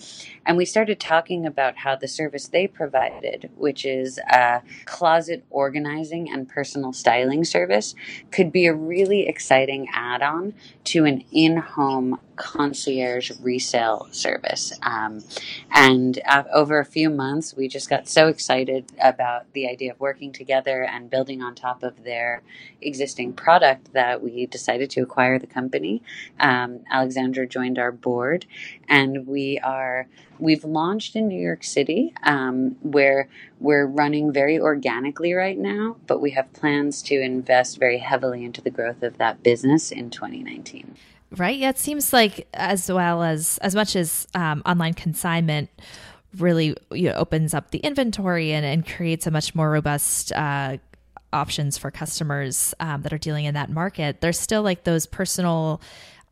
and 0.47 0.57
we 0.57 0.65
started 0.65 0.99
talking 0.99 1.45
about 1.45 1.77
how 1.77 1.95
the 1.95 2.07
service 2.07 2.47
they 2.47 2.65
provided, 2.65 3.51
which 3.55 3.85
is 3.85 4.17
a 4.17 4.63
closet 4.85 5.45
organizing 5.51 6.27
and 6.27 6.49
personal 6.49 6.91
styling 6.91 7.43
service, 7.43 7.93
could 8.31 8.51
be 8.51 8.65
a 8.65 8.73
really 8.73 9.27
exciting 9.27 9.87
add 9.93 10.23
on 10.23 10.55
to 10.85 11.05
an 11.05 11.23
in 11.31 11.57
home 11.57 12.19
concierge 12.39 13.31
resale 13.41 14.07
service. 14.11 14.71
Um, 14.81 15.21
and 15.71 16.19
uh, 16.25 16.43
over 16.53 16.79
a 16.79 16.85
few 16.85 17.09
months, 17.09 17.53
we 17.53 17.67
just 17.67 17.89
got 17.89 18.07
so 18.07 18.27
excited 18.27 18.89
about 18.99 19.51
the 19.51 19.67
idea 19.67 19.91
of 19.91 19.99
working 19.99 20.31
together 20.31 20.83
and 20.83 21.09
building 21.09 21.43
on 21.43 21.53
top 21.53 21.83
of 21.83 22.05
their 22.05 22.41
existing 22.81 23.33
product 23.33 23.91
that 23.91 24.23
we 24.23 24.45
decided 24.45 24.89
to 24.91 25.01
acquire 25.01 25.37
the 25.37 25.47
company. 25.47 26.01
Um, 26.39 26.79
Alexandra 26.89 27.45
joined 27.45 27.77
our 27.77 27.91
board, 27.91 28.45
and 28.87 29.27
we 29.27 29.59
are 29.59 30.07
we've 30.39 30.63
launched 30.63 31.17
in 31.17 31.27
New 31.27 31.39
York 31.39 31.65
City, 31.65 32.13
um, 32.23 32.77
where 32.81 33.27
we're 33.59 33.85
running 33.85 34.31
very 34.31 34.57
organically 34.57 35.33
right 35.33 35.57
now, 35.57 35.97
but 36.07 36.21
we 36.21 36.31
have 36.31 36.53
plans 36.53 37.01
to 37.03 37.19
invest 37.19 37.77
very 37.77 37.97
heavily 37.97 38.45
into 38.45 38.61
the 38.61 38.69
growth 38.69 39.03
of 39.03 39.17
that 39.17 39.43
business 39.43 39.91
in 39.91 40.09
2019 40.09 40.95
right? 41.37 41.57
Yeah, 41.57 41.69
it 41.69 41.77
seems 41.77 42.13
like 42.13 42.47
as 42.53 42.91
well 42.91 43.23
as 43.23 43.57
as 43.59 43.75
much 43.75 43.95
as 43.95 44.27
um, 44.33 44.61
online 44.65 44.93
consignment 44.93 45.69
really 46.37 46.75
you 46.91 47.09
know, 47.09 47.13
opens 47.13 47.53
up 47.53 47.71
the 47.71 47.79
inventory 47.79 48.51
and, 48.51 48.65
and 48.65 48.87
creates 48.87 49.25
a 49.25 49.31
much 49.31 49.55
more 49.55 49.71
robust 49.71 50.31
uh, 50.33 50.77
options 51.33 51.77
for 51.77 51.91
customers 51.91 52.73
um, 52.79 53.01
that 53.01 53.13
are 53.13 53.17
dealing 53.17 53.45
in 53.45 53.53
that 53.55 53.69
market. 53.69 54.21
There's 54.21 54.39
still 54.39 54.61
like 54.61 54.83
those 54.83 55.05
personal 55.05 55.81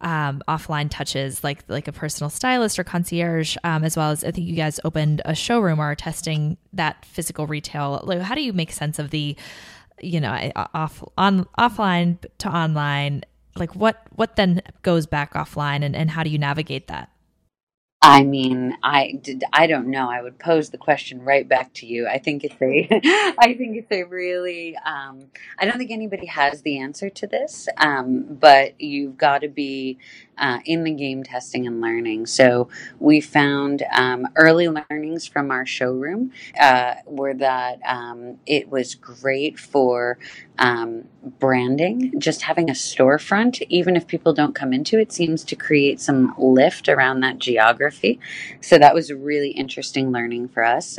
um, 0.02 0.44
offline 0.48 0.90
touches, 0.92 1.44
like 1.44 1.64
like 1.68 1.88
a 1.88 1.92
personal 1.92 2.30
stylist 2.30 2.78
or 2.78 2.84
concierge, 2.84 3.58
um, 3.64 3.84
as 3.84 3.98
well 3.98 4.12
as 4.12 4.24
I 4.24 4.32
think 4.32 4.48
you 4.48 4.56
guys 4.56 4.80
opened 4.84 5.22
a 5.26 5.34
showroom 5.34 5.80
or 5.80 5.86
are 5.86 5.96
testing 5.96 6.58
that 6.74 7.04
physical 7.06 7.48
retail. 7.48 8.02
Like, 8.04 8.22
how 8.22 8.36
do 8.36 8.42
you 8.42 8.54
make 8.54 8.72
sense 8.72 9.00
of 9.00 9.10
the 9.10 9.36
you 10.00 10.22
know 10.22 10.52
off 10.76 11.04
on 11.18 11.46
offline 11.58 12.20
to 12.40 12.56
online 12.56 13.24
like 13.58 13.76
what 13.76 14.02
what 14.16 14.36
then 14.36 14.62
goes 14.82 15.06
back 15.06 15.34
offline 15.34 15.84
and, 15.84 15.96
and 15.96 16.12
how 16.12 16.24
do 16.24 16.30
you 16.30 16.38
navigate 16.38 16.88
that 16.88 17.10
I 18.00 18.24
mean, 18.24 18.78
I 18.84 19.20
did. 19.22 19.44
I 19.52 19.66
don't 19.66 19.88
know. 19.88 20.10
I 20.10 20.22
would 20.22 20.38
pose 20.38 20.70
the 20.70 20.78
question 20.78 21.24
right 21.24 21.48
back 21.48 21.74
to 21.76 21.88
you. 21.88 22.08
I 22.08 22.20
think 22.20 22.44
it's 22.44 22.56
a. 22.62 22.88
I 23.40 23.56
think 23.58 23.76
it's 23.76 23.92
a 23.92 24.04
really. 24.04 24.78
Um, 24.78 25.26
I 25.58 25.66
don't 25.66 25.78
think 25.78 25.90
anybody 25.90 26.28
has 26.28 26.62
the 26.62 26.78
answer 26.80 27.10
to 27.10 27.28
this, 27.28 27.68
um, 27.78 28.38
but 28.40 28.80
you've 28.80 29.18
got 29.18 29.42
to 29.42 29.50
be 29.50 29.98
uh, 30.38 30.60
in 30.66 30.84
the 30.84 30.92
game 30.92 31.24
testing 31.24 31.68
and 31.68 31.82
learning. 31.82 32.26
So 32.26 32.70
we 33.00 33.22
found 33.22 33.84
um, 33.94 34.28
early 34.36 34.68
learnings 34.68 35.28
from 35.28 35.52
our 35.52 35.66
showroom 35.66 36.32
uh, 36.60 36.96
were 37.06 37.34
that 37.36 37.80
um, 37.86 38.38
it 38.46 38.70
was 38.70 38.96
great 38.96 39.60
for 39.60 40.18
um, 40.58 41.08
branding. 41.40 42.20
Just 42.20 42.42
having 42.44 42.70
a 42.70 42.74
storefront, 42.74 43.62
even 43.70 43.96
if 43.96 44.08
people 44.08 44.34
don't 44.34 44.56
come 44.56 44.74
into 44.74 45.00
it, 45.00 45.12
seems 45.12 45.44
to 45.46 45.56
create 45.56 46.00
some 46.00 46.34
lift 46.38 46.90
around 46.90 47.22
that 47.22 47.40
geography. 47.40 48.20
So 48.62 48.78
that 48.78 48.94
was 48.94 49.10
a 49.10 49.16
really 49.16 49.52
interesting 49.52 50.12
learning 50.12 50.50
for 50.50 50.64
us. 50.64 50.98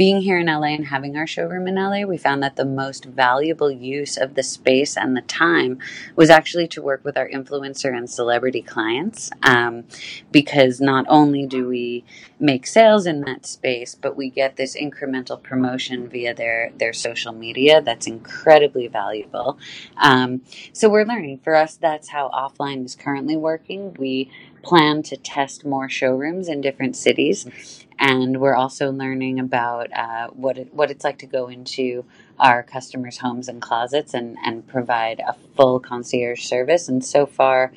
Being 0.00 0.22
here 0.22 0.38
in 0.38 0.46
LA 0.46 0.68
and 0.68 0.86
having 0.86 1.18
our 1.18 1.26
showroom 1.26 1.68
in 1.68 1.74
LA, 1.74 2.06
we 2.06 2.16
found 2.16 2.42
that 2.42 2.56
the 2.56 2.64
most 2.64 3.04
valuable 3.04 3.70
use 3.70 4.16
of 4.16 4.34
the 4.34 4.42
space 4.42 4.96
and 4.96 5.14
the 5.14 5.20
time 5.20 5.78
was 6.16 6.30
actually 6.30 6.68
to 6.68 6.80
work 6.80 7.04
with 7.04 7.18
our 7.18 7.28
influencer 7.28 7.94
and 7.94 8.08
celebrity 8.08 8.62
clients. 8.62 9.28
Um, 9.42 9.84
because 10.32 10.80
not 10.80 11.04
only 11.10 11.44
do 11.44 11.68
we 11.68 12.02
make 12.38 12.66
sales 12.66 13.04
in 13.04 13.20
that 13.26 13.44
space, 13.44 13.94
but 13.94 14.16
we 14.16 14.30
get 14.30 14.56
this 14.56 14.74
incremental 14.74 15.42
promotion 15.42 16.08
via 16.08 16.32
their, 16.32 16.72
their 16.78 16.94
social 16.94 17.34
media 17.34 17.82
that's 17.82 18.06
incredibly 18.06 18.88
valuable. 18.88 19.58
Um, 19.98 20.40
so 20.72 20.88
we're 20.88 21.04
learning. 21.04 21.40
For 21.44 21.54
us, 21.54 21.76
that's 21.76 22.08
how 22.08 22.30
offline 22.30 22.86
is 22.86 22.94
currently 22.94 23.36
working. 23.36 23.94
We 23.98 24.30
plan 24.62 25.02
to 25.04 25.16
test 25.16 25.64
more 25.64 25.88
showrooms 25.88 26.48
in 26.48 26.60
different 26.60 26.96
cities 26.96 27.86
and 28.00 28.40
we're 28.40 28.54
also 28.54 28.90
learning 28.90 29.38
about 29.38 29.92
uh, 29.92 30.28
what 30.28 30.56
it, 30.56 30.72
what 30.72 30.90
it's 30.90 31.04
like 31.04 31.18
to 31.18 31.26
go 31.26 31.48
into 31.48 32.04
our 32.38 32.62
customers' 32.62 33.18
homes 33.18 33.46
and 33.46 33.60
closets 33.60 34.14
and, 34.14 34.38
and 34.42 34.66
provide 34.66 35.20
a 35.20 35.34
full 35.54 35.78
concierge 35.78 36.42
service. 36.42 36.88
And 36.88 37.04
so 37.04 37.26
far, 37.26 37.72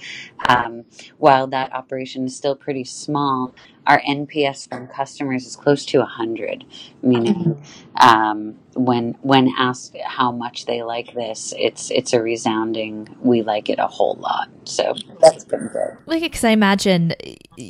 um, 0.48 0.86
while 1.18 1.48
that 1.48 1.74
operation 1.74 2.26
is 2.26 2.38
still 2.38 2.56
pretty 2.56 2.86
small, 2.86 3.54
our 3.86 4.02
NPS 4.02 4.70
from 4.70 4.88
customers 4.88 5.46
is 5.46 5.58
close 5.58 5.86
to 5.88 6.00
100, 6.00 6.64
meaning 7.02 7.62
um, 7.98 8.56
when 8.76 9.14
when 9.22 9.54
asked 9.58 9.96
how 10.06 10.32
much 10.32 10.66
they 10.66 10.84
like 10.84 11.14
this, 11.14 11.54
it's 11.58 11.92
it's 11.92 12.14
a 12.14 12.22
resounding 12.22 13.16
we 13.22 13.42
like 13.42 13.70
it 13.70 13.80
a 13.80 13.88
whole 13.88 14.16
lot. 14.16 14.50
So 14.66 14.96
that's 15.22 15.44
been 15.44 15.68
good. 15.68 15.98
Like, 16.06 16.22
because 16.22 16.44
I 16.44 16.50
imagine 16.50 17.14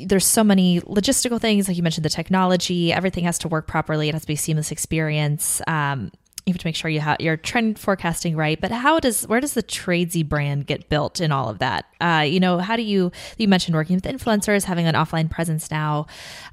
there's 0.05 0.25
so 0.25 0.43
many 0.43 0.81
logistical 0.81 1.39
things, 1.39 1.67
like 1.67 1.77
you 1.77 1.83
mentioned, 1.83 2.05
the 2.05 2.09
technology, 2.09 2.93
everything 2.93 3.23
has 3.25 3.37
to 3.39 3.47
work 3.47 3.67
properly. 3.67 4.09
It 4.09 4.13
has 4.13 4.23
to 4.23 4.27
be 4.27 4.33
a 4.33 4.37
seamless 4.37 4.71
experience. 4.71 5.61
Um, 5.67 6.11
you 6.45 6.53
have 6.53 6.59
to 6.59 6.67
make 6.67 6.75
sure 6.75 6.91
you 6.91 6.99
have 6.99 7.21
your 7.21 7.37
trend 7.37 7.79
forecasting 7.79 8.35
right. 8.35 8.59
But 8.59 8.71
how 8.71 8.99
does 8.99 9.25
where 9.27 9.39
does 9.39 9.53
the 9.53 9.63
Tradesy 9.63 10.27
brand 10.27 10.67
get 10.67 10.89
built 10.89 11.21
in 11.21 11.31
all 11.31 11.49
of 11.49 11.59
that? 11.59 11.85
Uh, 12.01 12.25
you 12.27 12.39
know, 12.39 12.57
how 12.57 12.75
do 12.75 12.81
you 12.81 13.11
you 13.37 13.47
mentioned 13.47 13.75
working 13.75 13.95
with 13.95 14.03
influencers, 14.03 14.65
having 14.65 14.85
an 14.85 14.95
offline 14.95 15.29
presence 15.29 15.71
now. 15.71 16.07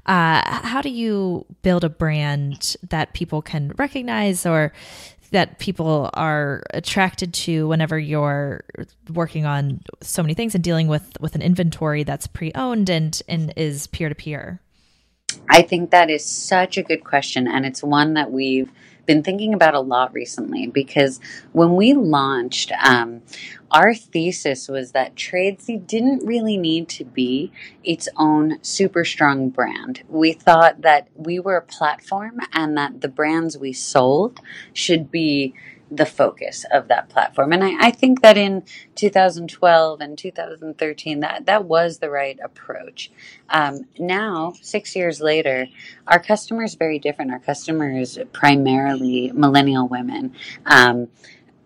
Uh, 0.05 0.41
how 0.45 0.81
do 0.81 0.89
you 0.89 1.45
build 1.61 1.83
a 1.83 1.89
brand 1.89 2.75
that 2.89 3.13
people 3.13 3.41
can 3.41 3.73
recognize 3.77 4.45
or 4.45 4.71
that 5.31 5.59
people 5.59 6.09
are 6.13 6.63
attracted 6.73 7.33
to 7.33 7.67
whenever 7.67 7.97
you're 7.97 8.63
working 9.13 9.45
on 9.45 9.81
so 10.01 10.21
many 10.21 10.33
things 10.33 10.53
and 10.55 10.63
dealing 10.63 10.87
with 10.87 11.17
with 11.19 11.35
an 11.35 11.41
inventory 11.41 12.03
that's 12.03 12.27
pre-owned 12.27 12.89
and 12.89 13.21
and 13.27 13.53
is 13.57 13.87
peer 13.87 14.07
to 14.07 14.15
peer? 14.15 14.61
I 15.49 15.61
think 15.61 15.91
that 15.91 16.09
is 16.09 16.25
such 16.25 16.77
a 16.77 16.83
good 16.83 17.03
question, 17.03 17.47
and 17.47 17.65
it's 17.65 17.83
one 17.83 18.13
that 18.13 18.31
we've 18.31 18.71
been 19.05 19.23
thinking 19.23 19.53
about 19.53 19.73
a 19.73 19.79
lot 19.79 20.13
recently 20.13 20.67
because 20.67 21.19
when 21.51 21.75
we 21.75 21.93
launched, 21.93 22.71
um, 22.83 23.21
our 23.71 23.93
thesis 23.93 24.67
was 24.67 24.91
that 24.91 25.15
Tradesy 25.15 25.85
didn't 25.85 26.25
really 26.25 26.57
need 26.57 26.89
to 26.89 27.05
be 27.05 27.51
its 27.83 28.09
own 28.17 28.61
super 28.63 29.05
strong 29.05 29.49
brand. 29.49 30.03
We 30.09 30.33
thought 30.33 30.81
that 30.81 31.07
we 31.15 31.39
were 31.39 31.57
a 31.57 31.61
platform 31.61 32.39
and 32.53 32.77
that 32.77 33.01
the 33.01 33.07
brands 33.07 33.57
we 33.57 33.73
sold 33.73 34.39
should 34.73 35.09
be 35.09 35.53
the 35.91 36.05
focus 36.05 36.65
of 36.71 36.87
that 36.87 37.09
platform. 37.09 37.51
And 37.51 37.63
I, 37.63 37.87
I, 37.87 37.91
think 37.91 38.21
that 38.21 38.37
in 38.37 38.63
2012 38.95 39.99
and 39.99 40.17
2013, 40.17 41.19
that, 41.19 41.45
that 41.45 41.65
was 41.65 41.99
the 41.99 42.09
right 42.09 42.39
approach. 42.41 43.11
Um, 43.49 43.81
now, 43.99 44.53
six 44.61 44.95
years 44.95 45.19
later, 45.19 45.67
our 46.07 46.19
customer 46.19 46.63
is 46.63 46.75
very 46.75 46.97
different. 46.97 47.31
Our 47.31 47.39
customer 47.39 47.91
is 47.91 48.17
primarily 48.31 49.33
millennial 49.33 49.89
women. 49.89 50.33
Um, 50.65 51.09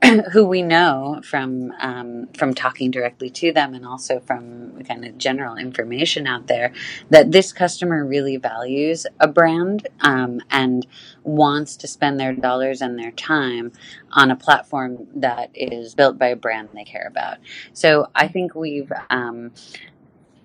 who 0.32 0.46
we 0.46 0.62
know 0.62 1.22
from 1.24 1.72
um, 1.80 2.28
from 2.34 2.54
talking 2.54 2.92
directly 2.92 3.30
to 3.30 3.52
them 3.52 3.74
and 3.74 3.86
also 3.86 4.20
from 4.20 4.84
kind 4.84 5.06
of 5.06 5.18
general 5.18 5.56
information 5.56 6.28
out 6.28 6.48
there 6.48 6.72
that 7.10 7.32
this 7.32 7.54
customer 7.54 8.06
really 8.06 8.38
values 8.38 9.08
a 9.20 9.28
brand 9.28 9.88
um, 10.02 10.42
and 10.52 10.86
wants 11.24 11.78
to 11.78 11.88
spend 11.88 12.20
their 12.20 12.34
dollars 12.34 12.82
and 12.82 13.00
their 13.00 13.12
time 13.12 13.72
on 14.12 14.32
a 14.32 14.36
platform 14.36 15.08
that 15.16 15.50
is 15.54 15.96
built 15.96 16.18
by 16.18 16.28
a 16.28 16.36
brand 16.36 16.70
they 16.74 16.84
care 16.84 17.08
about. 17.08 17.38
So 17.74 18.08
I 18.14 18.28
think 18.28 18.54
we've 18.56 18.92
um, 19.10 19.52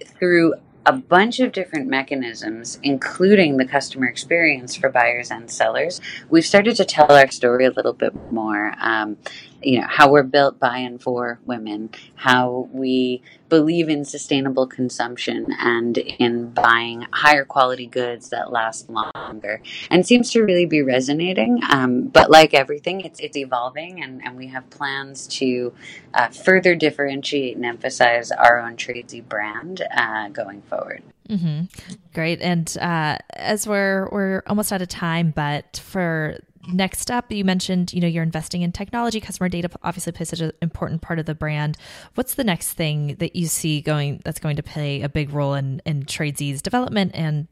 through 0.04 0.54
a 0.86 0.92
bunch 0.92 1.40
of 1.40 1.52
different 1.52 1.88
mechanisms, 1.88 2.78
including 2.82 3.56
the 3.56 3.66
customer 3.66 4.06
experience 4.06 4.74
for 4.74 4.88
buyers 4.88 5.30
and 5.30 5.50
sellers, 5.50 6.00
we've 6.28 6.46
started 6.46 6.76
to 6.76 6.84
tell 6.84 7.10
our 7.12 7.30
story 7.30 7.66
a 7.66 7.70
little 7.70 7.92
bit 7.92 8.14
more. 8.32 8.74
Um, 8.80 9.18
you 9.62 9.81
know, 9.81 9.87
how 9.88 10.11
we're 10.11 10.23
built 10.23 10.59
by 10.59 10.79
and 10.79 11.03
for 11.03 11.38
women, 11.44 11.90
how 12.14 12.68
we 12.73 13.23
believe 13.49 13.88
in 13.88 14.05
sustainable 14.05 14.66
consumption 14.66 15.46
and 15.59 15.99
in 15.99 16.51
buying 16.51 17.07
higher 17.12 17.44
quality 17.44 17.87
goods 17.87 18.31
that 18.31 18.53
last 18.53 18.88
longer, 18.88 19.61
and 19.90 20.07
seems 20.07 20.31
to 20.31 20.42
really 20.42 20.66
be 20.66 20.83
resonating. 20.83 21.61
Um, 21.68 22.05
but 22.05 22.31
like 22.31 22.55
everything, 22.55 23.01
it's 23.03 23.20
it's 23.20 23.37
evolving, 23.37 24.03
and, 24.03 24.25
and 24.25 24.37
we 24.37 24.46
have 24.49 24.68
plans 24.70 25.27
to 25.38 25.73
uh, 26.14 26.29
further 26.29 26.75
differentiate 26.75 27.57
and 27.57 27.66
emphasize 27.66 28.31
our 28.31 28.59
own 28.59 28.77
Tradesy 28.77 29.27
brand 29.27 29.83
uh, 29.94 30.29
going 30.29 30.62
forward. 30.62 31.03
Mm-hmm. 31.29 31.64
Great. 32.12 32.40
And 32.40 32.77
uh, 32.81 33.18
as 33.35 33.66
we're 33.66 34.09
we're 34.11 34.42
almost 34.46 34.73
out 34.73 34.83
of 34.83 34.88
time, 34.88 35.33
but 35.35 35.77
for 35.77 36.38
next 36.68 37.11
up 37.11 37.31
you 37.33 37.44
mentioned 37.44 37.92
you 37.92 38.01
know 38.01 38.09
you're 38.09 38.23
investing 38.23 38.62
in 38.62 38.73
technology. 38.73 39.20
Customer 39.20 39.49
data 39.49 39.70
obviously 39.83 40.12
plays 40.12 40.29
such 40.29 40.40
an 40.40 40.53
important 40.61 41.03
part 41.03 41.18
of 41.18 41.27
the 41.27 41.35
brand. 41.35 41.77
What's 42.14 42.35
the 42.35 42.44
next 42.44 42.73
thing 42.75 43.16
that 43.16 43.37
you 43.37 43.46
see 43.46 43.81
going 43.81 44.20
that's 44.25 44.40
going 44.40 44.57
to 44.57 44.62
play 44.62 45.03
a 45.03 45.09
big 45.09 45.33
role 45.33 45.55
in 45.55 45.81
in 45.85 46.05
Tradesy's 46.05 46.62
development 46.62 47.12
and 47.14 47.49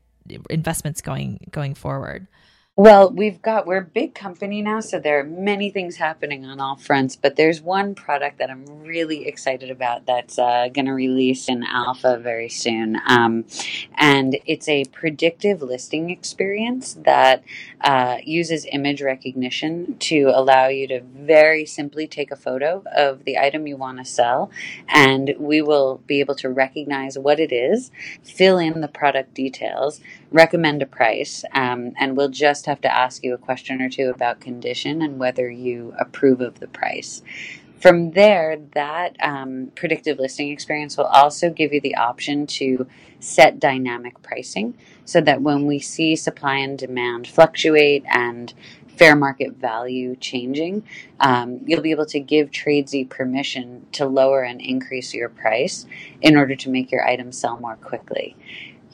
investments 0.51 1.01
going 1.01 1.49
going 1.51 1.75
forward 1.75 2.27
well, 2.79 3.11
we've 3.11 3.43
got, 3.43 3.67
we're 3.67 3.79
a 3.79 3.85
big 3.85 4.15
company 4.15 4.63
now, 4.63 4.79
so 4.79 5.01
there 5.01 5.19
are 5.19 5.25
many 5.25 5.69
things 5.69 5.97
happening 5.97 6.45
on 6.45 6.61
all 6.61 6.77
fronts, 6.77 7.17
but 7.17 7.35
there's 7.35 7.61
one 7.61 7.93
product 7.93 8.39
that 8.39 8.51
I'm 8.51 8.65
really 8.85 9.27
excited 9.27 9.69
about 9.69 10.07
that's 10.07 10.39
uh, 10.39 10.69
going 10.73 10.85
to 10.87 10.93
release 10.93 11.49
in 11.49 11.65
alpha 11.65 12.19
very 12.19 12.49
soon. 12.49 13.01
Um, 13.09 13.47
and 13.97 14.39
it's 14.47 14.69
a 14.69 14.85
predictive 14.85 15.61
listing 15.61 16.11
experience 16.11 16.95
that 17.03 17.43
uh, 17.81 18.19
uses 18.25 18.65
image 18.71 19.03
recognition 19.03 19.99
to 19.99 20.31
allow 20.33 20.69
you 20.69 20.87
to 20.87 21.01
very 21.01 21.67
simply 21.67 22.07
take 22.07 22.31
a 22.31 22.37
photo 22.37 22.85
of 22.95 23.25
the 23.25 23.39
item 23.39 23.67
you 23.67 23.77
want 23.77 23.99
to 23.99 24.05
sell, 24.05 24.53
and 24.87 25.35
we 25.41 25.61
will 25.61 26.01
be 26.07 26.21
able 26.21 26.37
to 26.37 26.49
recognize 26.49 27.19
what 27.19 27.41
it 27.41 27.51
is, 27.51 27.91
fill 28.23 28.57
in 28.57 28.83
the 28.83 28.87
product 28.87 29.35
details, 29.35 30.01
recommend 30.31 30.81
a 30.81 30.87
price, 30.87 31.45
um, 31.55 31.93
and 31.99 32.17
we'll 32.17 32.29
just 32.29 32.68
have 32.69 32.81
to 32.83 32.95
ask 32.95 33.25
you 33.25 33.35
a 33.35 33.39
question 33.39 33.83
or 33.83 33.89
two 33.89 34.11
about 34.11 34.41
condition 34.41 35.03
and 35.03 35.19
whether 35.19 35.51
you 35.51 35.95
approve 35.99 36.41
of 36.41 36.61
the 36.61 36.69
price. 36.69 37.23
From 37.81 38.11
there, 38.11 38.59
that 38.75 39.17
um, 39.23 39.71
predictive 39.77 40.19
listing 40.19 40.51
experience 40.51 40.97
will 40.97 41.05
also 41.05 41.51
give 41.51 41.73
you 41.73 41.81
the 41.81 41.95
option 41.95 42.47
to 42.47 42.89
set 43.21 43.61
dynamic 43.61 44.21
pricing 44.23 44.75
so 45.05 45.21
that 45.21 45.43
when 45.43 45.65
we 45.65 45.79
see 45.79 46.17
supply 46.17 46.57
and 46.57 46.77
demand 46.77 47.29
fluctuate 47.29 48.05
and 48.13 48.53
fair 48.89 49.15
market 49.15 49.55
value 49.55 50.17
changing, 50.17 50.83
um, 51.21 51.61
you'll 51.65 51.81
be 51.81 51.93
able 51.93 52.07
to 52.07 52.19
give 52.19 52.51
Tradesy 52.51 53.09
permission 53.09 53.87
to 53.93 54.07
lower 54.07 54.43
and 54.43 54.61
increase 54.61 55.15
your 55.15 55.29
price 55.29 55.87
in 56.21 56.37
order 56.37 56.57
to 56.57 56.69
make 56.69 56.91
your 56.91 57.07
item 57.07 57.31
sell 57.31 57.61
more 57.61 57.77
quickly. 57.77 58.37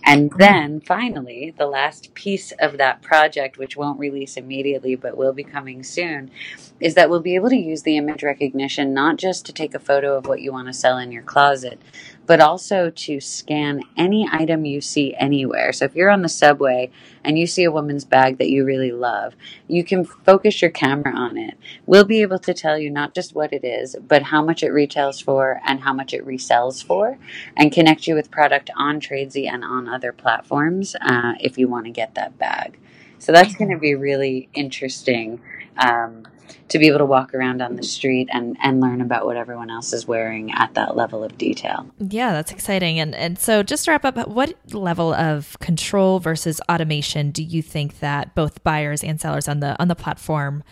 And 0.06 0.30
then 0.36 0.80
finally, 0.80 1.54
the 1.56 1.66
last 1.66 2.12
piece 2.14 2.52
of 2.58 2.76
that 2.76 3.00
project, 3.00 3.56
which 3.56 3.76
won't 3.76 3.98
release 3.98 4.36
immediately 4.36 4.96
but 4.96 5.16
will 5.16 5.32
be 5.32 5.44
coming 5.44 5.82
soon, 5.82 6.30
is 6.78 6.94
that 6.94 7.08
we'll 7.08 7.20
be 7.20 7.34
able 7.34 7.48
to 7.48 7.56
use 7.56 7.82
the 7.82 7.96
image 7.96 8.22
recognition 8.22 8.92
not 8.92 9.16
just 9.16 9.46
to 9.46 9.52
take 9.52 9.74
a 9.74 9.78
photo 9.78 10.16
of 10.16 10.26
what 10.26 10.42
you 10.42 10.52
want 10.52 10.68
to 10.68 10.74
sell 10.74 10.98
in 10.98 11.10
your 11.10 11.22
closet, 11.22 11.80
but 12.26 12.40
also 12.40 12.90
to 12.90 13.20
scan 13.20 13.82
any 13.96 14.28
item 14.30 14.64
you 14.64 14.80
see 14.80 15.14
anywhere. 15.14 15.72
So 15.72 15.84
if 15.84 15.94
you're 15.94 16.10
on 16.10 16.22
the 16.22 16.28
subway 16.28 16.90
and 17.22 17.38
you 17.38 17.46
see 17.46 17.64
a 17.64 17.72
woman's 17.72 18.04
bag 18.04 18.38
that 18.38 18.50
you 18.50 18.64
really 18.64 18.92
love, 18.92 19.34
you 19.68 19.84
can 19.84 20.04
focus 20.04 20.62
your 20.62 20.70
camera 20.70 21.14
on 21.14 21.37
it. 21.37 21.54
We'll 21.87 22.04
be 22.04 22.22
able 22.22 22.38
to 22.40 22.54
tell 22.54 22.78
you 22.78 22.90
not 22.90 23.14
just 23.14 23.34
what 23.34 23.52
it 23.52 23.64
is, 23.64 23.96
but 24.06 24.22
how 24.22 24.42
much 24.42 24.62
it 24.62 24.70
retails 24.70 25.20
for 25.20 25.60
and 25.66 25.80
how 25.80 25.92
much 25.92 26.14
it 26.14 26.26
resells 26.26 26.84
for, 26.84 27.18
and 27.56 27.72
connect 27.72 28.06
you 28.06 28.14
with 28.14 28.30
product 28.30 28.70
on 28.76 29.00
Tradesy 29.00 29.48
and 29.48 29.64
on 29.64 29.88
other 29.88 30.12
platforms 30.12 30.96
uh, 31.00 31.34
if 31.40 31.58
you 31.58 31.68
want 31.68 31.87
to 31.87 31.90
get 31.90 32.14
that 32.14 32.38
bag. 32.38 32.78
So 33.18 33.32
that's 33.32 33.54
going 33.54 33.70
to 33.70 33.78
be 33.78 33.94
really 33.94 34.48
interesting. 34.54 35.40
Um, 35.78 36.26
to 36.68 36.78
be 36.78 36.87
able 36.88 36.98
to 36.98 37.04
walk 37.04 37.35
around 37.35 37.62
on 37.62 37.76
the 37.76 37.83
street 37.83 38.28
and, 38.33 38.57
and 38.62 38.80
learn 38.80 39.00
about 39.00 39.26
what 39.26 39.37
everyone 39.37 39.70
else 39.70 39.92
is 39.92 40.07
wearing 40.07 40.52
at 40.52 40.74
that 40.74 40.96
level 40.96 41.22
of 41.22 41.37
detail. 41.38 41.90
Yeah, 41.98 42.33
that's 42.33 42.52
exciting. 42.52 42.98
And 42.98 43.14
and 43.14 43.38
so 43.38 43.62
just 43.62 43.85
to 43.85 43.90
wrap 43.90 44.04
up, 44.04 44.28
what 44.28 44.54
level 44.74 45.12
of 45.14 45.59
control 45.61 46.20
versus 46.20 46.61
automation 46.70 47.30
do 47.30 47.42
you 47.42 47.62
think 47.62 48.00
that 48.00 48.35
both 48.35 48.62
buyers 48.64 49.04
and 49.04 49.20
sellers 49.20 49.48
on 49.48 49.61
the 49.61 49.80
on 49.80 49.88
the 49.88 49.96
platform 49.96 50.62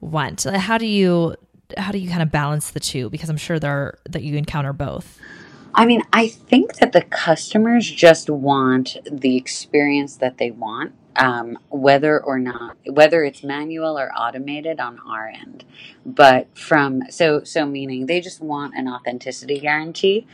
want? 0.00 0.44
How 0.44 0.78
do 0.78 0.86
you 0.86 1.36
how 1.76 1.90
do 1.90 1.98
you 1.98 2.08
kind 2.08 2.22
of 2.22 2.30
balance 2.30 2.70
the 2.70 2.80
two? 2.80 3.10
Because 3.10 3.28
I'm 3.28 3.36
sure 3.36 3.58
there 3.58 3.72
are, 3.72 3.98
that 4.08 4.22
you 4.22 4.36
encounter 4.36 4.72
both. 4.72 5.18
I 5.74 5.84
mean, 5.84 6.02
I 6.12 6.28
think 6.28 6.76
that 6.76 6.92
the 6.92 7.02
customers 7.02 7.90
just 7.90 8.30
want 8.30 8.96
the 9.10 9.36
experience 9.36 10.16
that 10.16 10.38
they 10.38 10.50
want 10.50 10.94
um, 11.18 11.58
whether 11.70 12.22
or 12.22 12.38
not 12.38 12.76
whether 12.86 13.24
it's 13.24 13.42
manual 13.44 13.98
or 13.98 14.12
automated 14.12 14.80
on 14.80 14.98
our 15.08 15.28
end 15.28 15.64
but 16.06 16.46
from 16.56 17.02
so 17.10 17.42
so 17.42 17.66
meaning 17.66 18.06
they 18.06 18.20
just 18.20 18.40
want 18.40 18.72
an 18.76 18.86
authenticity 18.88 19.58
guarantee. 19.58 20.24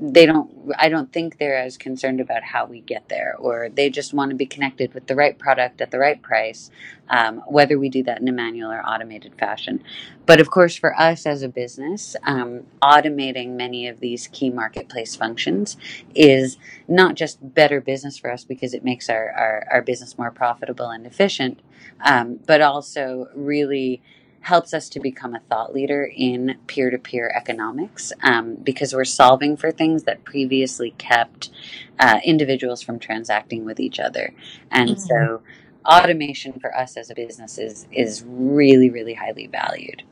They 0.00 0.26
don't 0.26 0.50
i 0.76 0.88
don't 0.88 1.12
think 1.12 1.38
they're 1.38 1.56
as 1.56 1.76
concerned 1.76 2.20
about 2.20 2.42
how 2.42 2.66
we 2.66 2.80
get 2.80 3.08
there 3.08 3.36
or 3.38 3.68
they 3.68 3.90
just 3.90 4.12
want 4.12 4.30
to 4.30 4.36
be 4.36 4.44
connected 4.46 4.92
with 4.92 5.06
the 5.06 5.14
right 5.14 5.38
product 5.38 5.80
at 5.80 5.92
the 5.92 5.98
right 5.98 6.20
price 6.20 6.70
um, 7.08 7.42
whether 7.46 7.78
we 7.78 7.88
do 7.88 8.02
that 8.04 8.20
in 8.20 8.28
a 8.28 8.32
manual 8.32 8.72
or 8.72 8.80
automated 8.80 9.34
fashion. 9.38 9.82
But 10.26 10.40
of 10.40 10.50
course 10.50 10.76
for 10.76 10.98
us 10.98 11.26
as 11.26 11.42
a 11.42 11.48
business 11.48 12.16
um, 12.24 12.64
automating 12.82 13.50
many 13.50 13.86
of 13.86 14.00
these 14.00 14.28
key 14.28 14.50
marketplace 14.50 15.14
functions 15.14 15.76
is 16.14 16.56
not 16.88 17.14
just 17.14 17.54
better 17.54 17.80
business 17.80 18.18
for 18.18 18.32
us 18.32 18.42
because 18.42 18.74
it 18.74 18.82
makes 18.82 19.08
our, 19.08 19.30
our, 19.30 19.68
our 19.70 19.82
business 19.82 20.18
more 20.18 20.32
profitable 20.32 20.90
and 20.90 21.06
efficient 21.06 21.60
um, 22.04 22.40
but 22.46 22.60
also 22.60 23.28
really 23.34 24.02
helps 24.42 24.74
us 24.74 24.88
to 24.90 25.00
become 25.00 25.34
a 25.34 25.40
thought 25.48 25.72
leader 25.72 26.04
in 26.14 26.56
peer 26.66 26.90
to 26.90 26.98
peer 26.98 27.32
economics 27.34 28.12
um, 28.22 28.56
because 28.56 28.94
we're 28.94 29.04
solving 29.04 29.56
for 29.56 29.70
things 29.70 30.02
that 30.02 30.24
previously 30.24 30.90
kept 30.98 31.50
uh, 31.98 32.18
individuals 32.24 32.82
from 32.82 32.98
transacting 32.98 33.64
with 33.64 33.80
each 33.80 33.98
other. 33.98 34.34
And 34.70 34.90
mm-hmm. 34.90 35.00
so, 35.00 35.42
automation 35.84 36.52
for 36.60 36.76
us 36.76 36.96
as 36.96 37.10
a 37.10 37.14
business 37.14 37.58
is, 37.58 37.86
is 37.90 38.24
really, 38.26 38.90
really 38.90 39.14
highly 39.14 39.48
valued. 39.48 40.02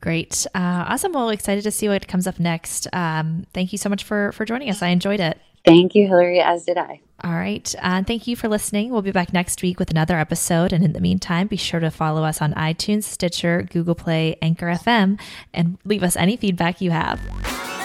Great. 0.00 0.46
Uh, 0.54 0.84
awesome. 0.88 1.12
Well, 1.12 1.28
excited 1.30 1.62
to 1.64 1.70
see 1.70 1.88
what 1.88 2.06
comes 2.06 2.26
up 2.26 2.38
next. 2.38 2.86
Um, 2.92 3.46
thank 3.52 3.72
you 3.72 3.78
so 3.78 3.88
much 3.88 4.04
for, 4.04 4.32
for 4.32 4.44
joining 4.44 4.70
us. 4.70 4.82
I 4.82 4.88
enjoyed 4.88 5.20
it. 5.20 5.40
Thank 5.64 5.94
you, 5.94 6.06
Hillary, 6.06 6.40
as 6.40 6.64
did 6.64 6.78
I. 6.78 7.00
All 7.24 7.32
right. 7.32 7.74
Uh, 7.82 8.04
thank 8.04 8.28
you 8.28 8.36
for 8.36 8.46
listening. 8.46 8.90
We'll 8.90 9.02
be 9.02 9.10
back 9.10 9.32
next 9.32 9.60
week 9.60 9.80
with 9.80 9.90
another 9.90 10.16
episode. 10.16 10.72
And 10.72 10.84
in 10.84 10.92
the 10.92 11.00
meantime, 11.00 11.48
be 11.48 11.56
sure 11.56 11.80
to 11.80 11.90
follow 11.90 12.22
us 12.22 12.40
on 12.40 12.54
iTunes, 12.54 13.04
Stitcher, 13.04 13.62
Google 13.62 13.96
Play, 13.96 14.36
Anchor 14.40 14.66
FM, 14.66 15.20
and 15.52 15.78
leave 15.84 16.04
us 16.04 16.14
any 16.14 16.36
feedback 16.36 16.80
you 16.80 16.92
have. 16.92 17.77